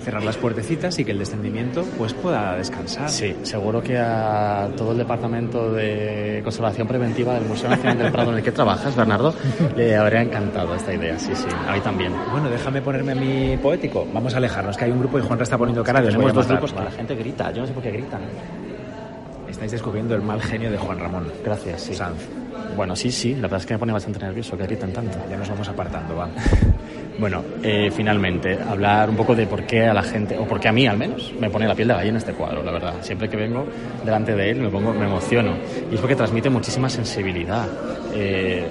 cerrar 0.00 0.24
las 0.24 0.38
puertecitas 0.38 0.98
y 0.98 1.04
que 1.04 1.12
el 1.12 1.18
descendimiento 1.18 1.84
pues 1.98 2.14
pueda 2.14 2.56
descansar. 2.56 3.10
Sí, 3.10 3.36
seguro 3.42 3.82
que 3.82 3.98
a 3.98 4.70
todo 4.78 4.92
el 4.92 4.98
departamento 4.98 5.74
de 5.74 6.40
conservación 6.42 6.88
preventiva 6.88 7.34
del 7.34 7.44
Museo 7.44 7.68
Nacional 7.68 7.98
del 7.98 8.10
Prado 8.10 8.30
en 8.30 8.38
el 8.38 8.42
que 8.42 8.52
trabajas, 8.52 8.96
Bernardo, 8.96 9.34
le 9.76 9.94
habría 9.94 10.22
encantado 10.22 10.74
esta 10.74 10.94
idea. 10.94 11.18
Sí, 11.18 11.32
sí, 11.34 11.48
a 11.68 11.70
mí 11.74 11.80
también. 11.80 12.14
Bueno, 12.32 12.48
déjame 12.48 12.80
ponerme 12.80 13.12
a 13.12 13.14
mi 13.14 13.58
poético. 13.58 14.06
Vamos 14.10 14.32
a 14.32 14.38
alejarnos, 14.38 14.78
que 14.78 14.86
hay 14.86 14.90
un 14.90 15.00
grupo 15.00 15.18
y 15.18 15.20
Juanra 15.20 15.42
está 15.42 15.58
poniendo 15.58 15.84
cara. 15.84 16.02
Tenemos 16.02 16.32
dos 16.32 16.48
grupos 16.48 16.72
que 16.72 16.82
la 16.82 16.90
gente 16.92 17.14
grita. 17.14 17.52
Yo 17.52 17.60
no 17.60 17.66
sé 17.66 17.74
por 17.74 17.82
qué 17.82 17.90
gritan. 17.90 18.22
Estáis 19.48 19.70
descubriendo 19.72 20.14
el 20.14 20.22
mal 20.22 20.40
genio 20.42 20.70
de 20.70 20.76
Juan 20.78 20.98
Ramón. 20.98 21.32
Gracias, 21.44 21.82
sí. 21.82 21.94
Sanz. 21.94 22.18
Bueno, 22.76 22.94
sí, 22.96 23.10
sí, 23.12 23.34
la 23.34 23.42
verdad 23.42 23.60
es 23.60 23.66
que 23.66 23.74
me 23.74 23.78
pone 23.78 23.92
bastante 23.92 24.18
nervioso 24.18 24.56
que 24.56 24.64
gritan 24.64 24.92
tanto. 24.92 25.16
Ya 25.30 25.36
nos 25.36 25.48
vamos 25.48 25.68
apartando, 25.68 26.16
va. 26.16 26.28
Bueno, 27.18 27.42
eh, 27.62 27.90
finalmente, 27.90 28.58
hablar 28.68 29.08
un 29.08 29.16
poco 29.16 29.34
de 29.34 29.46
por 29.46 29.62
qué 29.64 29.86
a 29.86 29.94
la 29.94 30.02
gente, 30.02 30.36
o 30.36 30.44
por 30.44 30.60
qué 30.60 30.68
a 30.68 30.72
mí 30.72 30.86
al 30.86 30.98
menos, 30.98 31.32
me 31.40 31.48
pone 31.48 31.66
la 31.66 31.74
piel 31.74 31.88
de 31.88 31.94
gallina 31.94 32.18
este 32.18 32.34
cuadro, 32.34 32.62
la 32.62 32.70
verdad. 32.72 32.92
Siempre 33.00 33.26
que 33.30 33.38
vengo 33.38 33.66
delante 34.04 34.34
de 34.34 34.50
él 34.50 34.58
me, 34.60 34.68
pongo, 34.68 34.92
me 34.92 35.06
emociono. 35.06 35.52
Y 35.90 35.94
es 35.94 36.00
porque 36.02 36.14
transmite 36.14 36.50
muchísima 36.50 36.90
sensibilidad. 36.90 37.66
Eh, 38.12 38.66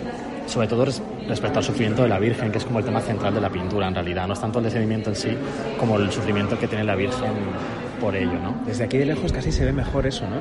sobre 0.45 0.67
todo 0.67 0.85
res- 0.85 1.01
respecto 1.27 1.57
al 1.57 1.65
sufrimiento 1.65 2.03
de 2.03 2.09
la 2.09 2.19
Virgen, 2.19 2.51
que 2.51 2.59
es 2.59 2.65
como 2.65 2.77
el 2.77 2.85
tema 2.85 3.01
central 3.01 3.33
de 3.33 3.41
la 3.41 3.49
pintura 3.49 3.87
en 3.87 3.95
realidad. 3.95 4.27
No 4.27 4.33
es 4.35 4.39
tanto 4.39 4.59
el 4.59 4.65
descendimiento 4.65 5.09
en 5.09 5.15
sí 5.15 5.29
como 5.79 5.97
el 5.97 6.11
sufrimiento 6.11 6.55
que 6.59 6.67
tiene 6.67 6.83
la 6.83 6.93
Virgen 6.93 7.31
por 7.99 8.15
ello, 8.15 8.33
¿no? 8.41 8.55
Desde 8.65 8.83
aquí 8.83 8.97
de 8.97 9.05
lejos 9.05 9.31
casi 9.31 9.51
se 9.51 9.65
ve 9.65 9.71
mejor 9.73 10.05
eso, 10.07 10.25
¿no? 10.27 10.37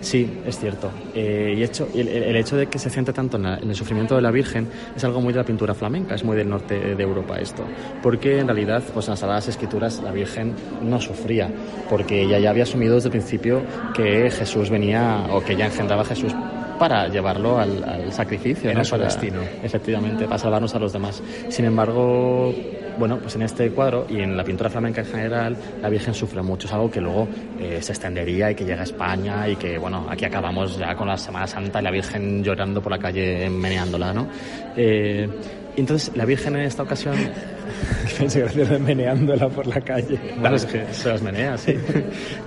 Sí, 0.00 0.38
es 0.46 0.58
cierto. 0.58 0.90
Eh, 1.14 1.54
y 1.56 1.62
hecho, 1.64 1.88
el, 1.94 2.36
hecho 2.36 2.56
de 2.56 2.66
que 2.66 2.78
se 2.78 2.88
centre 2.88 3.12
tanto 3.12 3.36
en, 3.36 3.42
la- 3.42 3.58
en 3.58 3.68
el 3.68 3.74
sufrimiento 3.74 4.14
de 4.14 4.22
la 4.22 4.30
Virgen 4.30 4.68
es 4.96 5.02
algo 5.04 5.20
muy 5.20 5.32
de 5.32 5.40
la 5.40 5.44
pintura 5.44 5.74
flamenca, 5.74 6.14
es 6.14 6.22
muy 6.22 6.36
del 6.36 6.48
norte 6.48 6.94
de 6.94 7.02
Europa 7.02 7.36
esto. 7.38 7.64
Porque 8.02 8.38
en 8.38 8.46
realidad, 8.46 8.82
pues 8.94 9.06
en 9.08 9.12
las 9.12 9.20
Sagradas 9.20 9.48
Escrituras 9.48 10.00
la 10.04 10.12
Virgen 10.12 10.54
no 10.82 11.00
sufría, 11.00 11.50
porque 11.90 12.22
ella 12.22 12.38
ya 12.38 12.50
había 12.50 12.62
asumido 12.62 12.94
desde 12.94 13.08
el 13.08 13.12
principio 13.12 13.62
que 13.92 14.30
Jesús 14.30 14.70
venía, 14.70 15.26
o 15.32 15.40
que 15.40 15.54
ella 15.54 15.66
engendraba 15.66 16.02
a 16.02 16.04
Jesús 16.04 16.32
para 16.78 17.08
llevarlo 17.08 17.58
al, 17.58 17.82
al 17.82 18.12
sacrificio. 18.12 18.70
Era 18.70 18.78
¿no? 18.80 18.84
su 18.84 18.92
Para- 18.92 19.04
destino. 19.06 19.40
Efectivamente, 19.64 20.26
para 20.26 20.38
salvarnos 20.38 20.72
a 20.76 20.78
los 20.78 20.92
demás. 20.92 21.20
Sin 21.48 21.64
embargo, 21.64 22.54
bueno, 22.98 23.18
pues 23.18 23.34
en 23.36 23.42
este 23.42 23.70
cuadro 23.70 24.06
y 24.08 24.20
en 24.20 24.36
la 24.36 24.44
pintura 24.44 24.70
flamenca 24.70 25.00
en 25.00 25.06
general, 25.06 25.56
la 25.80 25.88
Virgen 25.88 26.14
sufre 26.14 26.42
mucho. 26.42 26.66
Es 26.66 26.72
algo 26.72 26.90
que 26.90 27.00
luego 27.00 27.28
eh, 27.60 27.78
se 27.80 27.92
extendería 27.92 28.50
y 28.50 28.54
que 28.54 28.64
llega 28.64 28.80
a 28.80 28.84
España 28.84 29.48
y 29.48 29.56
que, 29.56 29.78
bueno, 29.78 30.06
aquí 30.08 30.24
acabamos 30.24 30.78
ya 30.78 30.94
con 30.94 31.08
la 31.08 31.16
Semana 31.16 31.46
Santa 31.46 31.80
y 31.80 31.84
la 31.84 31.90
Virgen 31.90 32.42
llorando 32.42 32.82
por 32.82 32.92
la 32.92 32.98
calle, 32.98 33.48
meneándola, 33.50 34.12
¿no? 34.12 34.28
Eh, 34.76 35.28
entonces, 35.76 36.16
la 36.16 36.24
Virgen 36.24 36.56
en 36.56 36.62
esta 36.62 36.82
ocasión 36.82 37.14
Pensé 38.18 38.44
que 38.44 38.64
de 38.64 38.78
meneándola 38.78 39.48
por 39.48 39.66
la 39.66 39.80
calle. 39.80 40.18
bueno, 40.40 40.56
es 40.56 40.66
que 40.66 40.86
se 40.92 41.08
las 41.08 41.22
menea, 41.22 41.56
sí. 41.56 41.74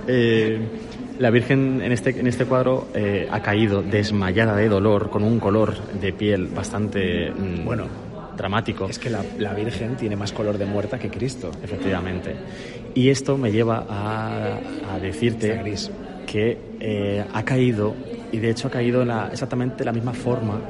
Eh, 0.06 0.58
la 1.18 1.30
Virgen 1.30 1.80
en 1.82 1.92
este, 1.92 2.18
en 2.18 2.26
este 2.26 2.44
cuadro 2.46 2.88
eh, 2.94 3.28
ha 3.30 3.40
caído 3.40 3.82
desmayada 3.82 4.56
de 4.56 4.68
dolor, 4.68 5.10
con 5.10 5.22
un 5.22 5.38
color 5.38 5.76
de 6.00 6.12
piel 6.12 6.48
bastante 6.48 7.30
mm, 7.30 7.64
Bueno, 7.64 7.86
dramático. 8.36 8.86
Es 8.86 8.98
que 8.98 9.10
la, 9.10 9.24
la 9.38 9.54
Virgen 9.54 9.96
tiene 9.96 10.16
más 10.16 10.32
color 10.32 10.58
de 10.58 10.66
muerta 10.66 10.98
que 10.98 11.08
Cristo. 11.10 11.50
Efectivamente. 11.62 12.34
Y 12.94 13.08
esto 13.08 13.36
me 13.38 13.50
lleva 13.52 13.86
a, 13.88 14.58
a 14.94 14.98
decirte 15.00 15.56
gris. 15.58 15.90
que 16.26 16.58
eh, 16.80 17.24
ha 17.32 17.42
caído, 17.44 17.94
y 18.32 18.38
de 18.38 18.50
hecho 18.50 18.68
ha 18.68 18.70
caído 18.70 19.02
en 19.02 19.08
la- 19.08 19.28
exactamente 19.32 19.84
la 19.84 19.92
misma 19.92 20.12
forma 20.12 20.60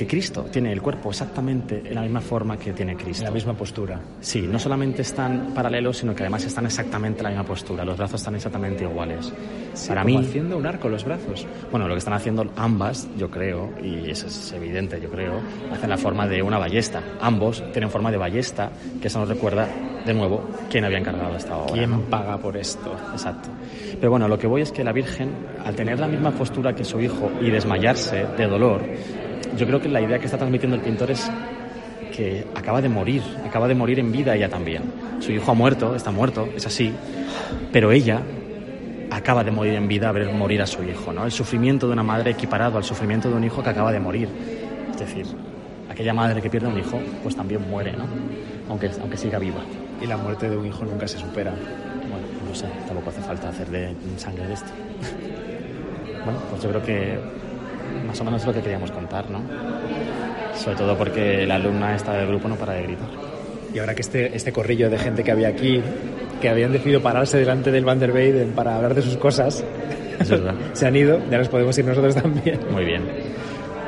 que 0.00 0.06
Cristo. 0.06 0.46
Tiene 0.50 0.72
el 0.72 0.80
cuerpo 0.80 1.10
exactamente 1.10 1.82
en 1.84 1.94
la 1.94 2.00
misma 2.02 2.20
forma 2.22 2.56
que 2.56 2.72
tiene 2.72 2.92
En 2.92 2.98
Cristo. 2.98 3.24
la 3.24 3.30
misma 3.30 3.52
postura. 3.54 4.00
Sí, 4.20 4.40
no 4.50 4.58
solamente 4.58 5.02
están 5.02 5.52
paralelos, 5.54 5.98
sino 5.98 6.14
que 6.14 6.22
además 6.22 6.44
están 6.46 6.64
exactamente 6.64 7.18
en 7.20 7.24
la 7.24 7.30
misma 7.30 7.44
postura. 7.44 7.84
Los 7.84 7.98
brazos 7.98 8.20
están 8.20 8.34
exactamente 8.34 8.84
iguales. 8.84 9.30
Sí, 9.74 9.88
Para 9.88 10.02
como 10.02 10.18
mí, 10.20 10.26
haciendo 10.26 10.56
un 10.56 10.66
arco 10.66 10.88
los 10.88 11.04
brazos. 11.04 11.46
bueno, 11.70 11.86
lo 11.86 11.94
que 11.94 11.98
están 11.98 12.14
haciendo 12.14 12.50
ambas, 12.56 13.08
yo 13.18 13.30
creo, 13.30 13.70
y 13.82 14.10
eso 14.10 14.26
es 14.26 14.52
evidente, 14.52 14.98
yo 15.00 15.10
creo, 15.10 15.34
hacen 15.72 15.90
la 15.90 15.98
forma 15.98 16.26
de 16.26 16.42
una 16.42 16.58
ballesta. 16.58 17.02
Ambos 17.20 17.62
tienen 17.72 17.90
forma 17.90 18.10
de 18.10 18.16
ballesta, 18.16 18.70
que 19.00 19.08
eso 19.08 19.20
nos 19.20 19.28
recuerda, 19.28 19.68
de 20.06 20.14
nuevo, 20.14 20.48
quién 20.70 20.84
había 20.86 20.98
encargado 20.98 21.36
esta 21.36 21.56
obra. 21.58 21.74
¿Quién 21.74 21.90
¿no? 21.90 22.00
paga 22.02 22.38
por 22.38 22.56
esto? 22.56 22.96
Exacto. 23.12 23.50
Pero 23.98 24.10
bueno, 24.10 24.28
lo 24.28 24.38
que 24.38 24.46
voy 24.46 24.62
es 24.62 24.72
que 24.72 24.82
la 24.82 24.92
Virgen, 24.92 25.30
al 25.64 25.74
tener 25.76 25.98
la 26.00 26.08
misma 26.08 26.30
postura 26.30 26.74
que 26.74 26.84
su 26.84 27.00
hijo 27.00 27.30
y 27.40 27.50
desmayarse 27.50 28.24
de 28.36 28.46
dolor, 28.46 28.82
yo 29.56 29.66
creo 29.66 29.80
que 29.80 29.88
la 29.88 30.00
idea 30.00 30.18
que 30.18 30.26
está 30.26 30.36
transmitiendo 30.36 30.76
el 30.76 30.82
pintor 30.82 31.10
es 31.10 31.30
que 32.10 32.46
acaba 32.54 32.80
de 32.80 32.88
morir, 32.88 33.22
acaba 33.46 33.68
de 33.68 33.74
morir 33.74 33.98
en 33.98 34.12
vida 34.12 34.34
ella 34.34 34.48
también. 34.48 34.82
Su 35.20 35.32
hijo 35.32 35.50
ha 35.50 35.54
muerto, 35.54 35.94
está 35.94 36.10
muerto, 36.10 36.48
es 36.54 36.66
así, 36.66 36.92
pero 37.72 37.92
ella 37.92 38.22
acaba 39.10 39.42
de 39.44 39.50
morir 39.50 39.74
en 39.74 39.88
vida 39.88 40.08
a 40.08 40.12
ver 40.12 40.32
morir 40.32 40.62
a 40.62 40.66
su 40.66 40.82
hijo, 40.82 41.12
¿no? 41.12 41.24
El 41.24 41.32
sufrimiento 41.32 41.86
de 41.86 41.92
una 41.92 42.02
madre 42.02 42.30
equiparado 42.30 42.78
al 42.78 42.84
sufrimiento 42.84 43.28
de 43.28 43.36
un 43.36 43.44
hijo 43.44 43.62
que 43.62 43.70
acaba 43.70 43.92
de 43.92 44.00
morir. 44.00 44.28
Es 44.92 44.98
decir, 44.98 45.26
aquella 45.88 46.14
madre 46.14 46.40
que 46.40 46.50
pierde 46.50 46.68
un 46.68 46.78
hijo, 46.78 47.00
pues 47.22 47.34
también 47.34 47.68
muere, 47.68 47.92
¿no? 47.92 48.04
Aunque, 48.68 48.90
aunque 49.00 49.16
siga 49.16 49.38
viva. 49.38 49.60
Y 50.00 50.06
la 50.06 50.16
muerte 50.16 50.48
de 50.48 50.56
un 50.56 50.66
hijo 50.66 50.84
nunca 50.84 51.06
se 51.08 51.18
supera. 51.18 51.50
Bueno, 51.50 52.26
no 52.48 52.54
sé, 52.54 52.66
tampoco 52.86 53.10
hace 53.10 53.20
falta 53.20 53.48
hacer 53.48 53.68
de 53.68 53.94
sangre 54.16 54.46
de 54.46 54.54
esto. 54.54 54.70
bueno, 56.24 56.40
pues 56.50 56.62
yo 56.62 56.70
creo 56.70 56.82
que 56.82 57.18
más 58.06 58.20
o 58.20 58.24
menos 58.24 58.42
es 58.42 58.46
lo 58.46 58.52
que 58.52 58.60
queríamos 58.60 58.90
contar, 58.90 59.30
¿no? 59.30 59.40
Sobre 60.54 60.76
todo 60.76 60.96
porque 60.96 61.46
la 61.46 61.56
alumna 61.56 61.94
esta 61.94 62.12
del 62.12 62.26
grupo 62.26 62.48
no 62.48 62.56
para 62.56 62.74
de 62.74 62.82
gritar. 62.82 63.08
Y 63.72 63.78
ahora 63.78 63.94
que 63.94 64.02
este, 64.02 64.36
este 64.36 64.52
corrillo 64.52 64.90
de 64.90 64.98
gente 64.98 65.22
que 65.22 65.30
había 65.30 65.48
aquí, 65.48 65.80
que 66.40 66.48
habían 66.48 66.72
decidido 66.72 67.00
pararse 67.00 67.38
delante 67.38 67.70
del 67.70 67.84
Van 67.84 68.00
der 68.00 68.12
Weyden 68.12 68.52
para 68.52 68.76
hablar 68.76 68.94
de 68.94 69.02
sus 69.02 69.16
cosas, 69.16 69.64
Es 70.18 70.28
verdad. 70.28 70.54
se 70.72 70.86
han 70.86 70.96
ido, 70.96 71.20
ya 71.30 71.38
nos 71.38 71.48
podemos 71.48 71.76
ir 71.78 71.84
nosotros 71.84 72.14
también. 72.14 72.60
Muy 72.70 72.84
bien. 72.84 73.02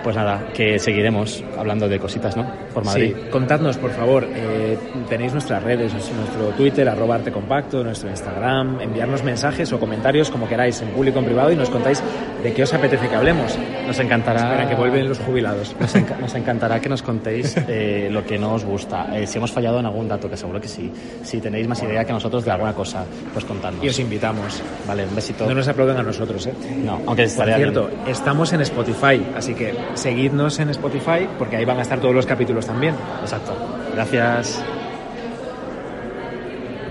Pues 0.03 0.17
nada, 0.17 0.49
que 0.55 0.79
seguiremos 0.79 1.45
hablando 1.57 1.88
de 1.88 1.99
cositas, 1.99 2.37
¿no? 2.37 2.47
Por 2.73 2.85
Madrid. 2.85 3.15
Sí, 3.17 3.31
contadnos, 3.31 3.77
por 3.79 3.91
favor. 3.91 4.27
eh, 4.29 4.79
tenéis 5.09 5.33
nuestras 5.33 5.63
redes, 5.63 5.93
nuestro 5.93 6.47
Twitter, 6.57 6.89
arroba 6.89 7.17
arte 7.17 7.31
compacto, 7.33 7.83
nuestro 7.85 8.09
Instagram, 8.11 8.81
enviarnos 8.81 9.23
mensajes 9.23 9.73
o 9.73 9.79
comentarios 9.81 10.31
como 10.31 10.49
queráis, 10.49 10.81
en 10.83 10.89
público 10.89 11.19
o 11.19 11.23
en 11.23 11.27
privado, 11.27 11.53
y 11.53 11.57
nos 11.57 11.71
contáis 11.71 12.03
de 12.43 12.53
qué 12.53 12.63
os 12.63 12.73
apetece 12.75 13.09
que 13.09 13.15
hablemos. 13.15 13.57
Nos 13.87 13.99
encantará. 13.99 14.51
Espera 14.53 14.69
que 14.69 14.75
vuelven 14.75 15.09
los 15.09 15.19
jubilados. 15.19 15.75
Nos, 15.81 15.95
enca- 15.95 16.19
nos 16.19 16.35
encantará 16.35 16.81
que 16.81 16.89
nos 16.89 17.03
contéis 17.03 17.57
eh, 17.69 18.09
lo 18.11 18.25
que 18.25 18.39
no 18.39 18.55
os 18.55 18.65
gusta. 18.65 19.17
Eh, 19.19 19.27
si 19.27 19.39
hemos 19.39 19.53
fallado 19.53 19.81
en 19.81 19.87
algún 19.87 20.09
dato, 20.09 20.29
que 20.31 20.37
seguro 20.37 20.61
que 20.61 20.69
sí. 20.69 20.91
Si 21.23 21.41
tenéis 21.41 21.69
más 21.69 21.83
idea 21.83 22.05
que 22.05 22.13
nosotros 22.13 22.45
de 22.45 22.51
alguna 22.51 22.73
cosa, 22.73 23.05
pues 23.33 23.45
contadnos. 23.45 23.85
Y 23.85 23.89
os 23.89 23.99
invitamos. 23.99 24.63
Vale, 24.87 25.05
un 25.07 25.15
besito. 25.15 25.47
No 25.47 25.55
nos 25.55 25.69
aplauden 25.69 25.97
a 25.99 26.03
nosotros, 26.03 26.47
¿eh? 26.47 26.53
No, 26.85 26.93
aunque 26.93 27.07
Por 27.07 27.21
estaría 27.21 27.57
cierto, 27.57 27.87
bien. 27.89 28.01
estamos 28.09 28.53
en 28.53 28.61
Spotify, 28.63 29.23
así 29.37 29.55
que 29.55 29.75
seguidnos 29.95 30.59
en 30.61 30.71
Spotify 30.71 31.29
porque 31.39 31.57
ahí 31.57 31.65
van 31.65 31.79
a 31.79 31.83
estar 31.83 32.01
todos 32.01 32.15
los 32.15 32.27
capítulos 32.27 32.62
también. 32.66 33.07
Exacto. 33.20 33.62
Gracias. 33.92 34.66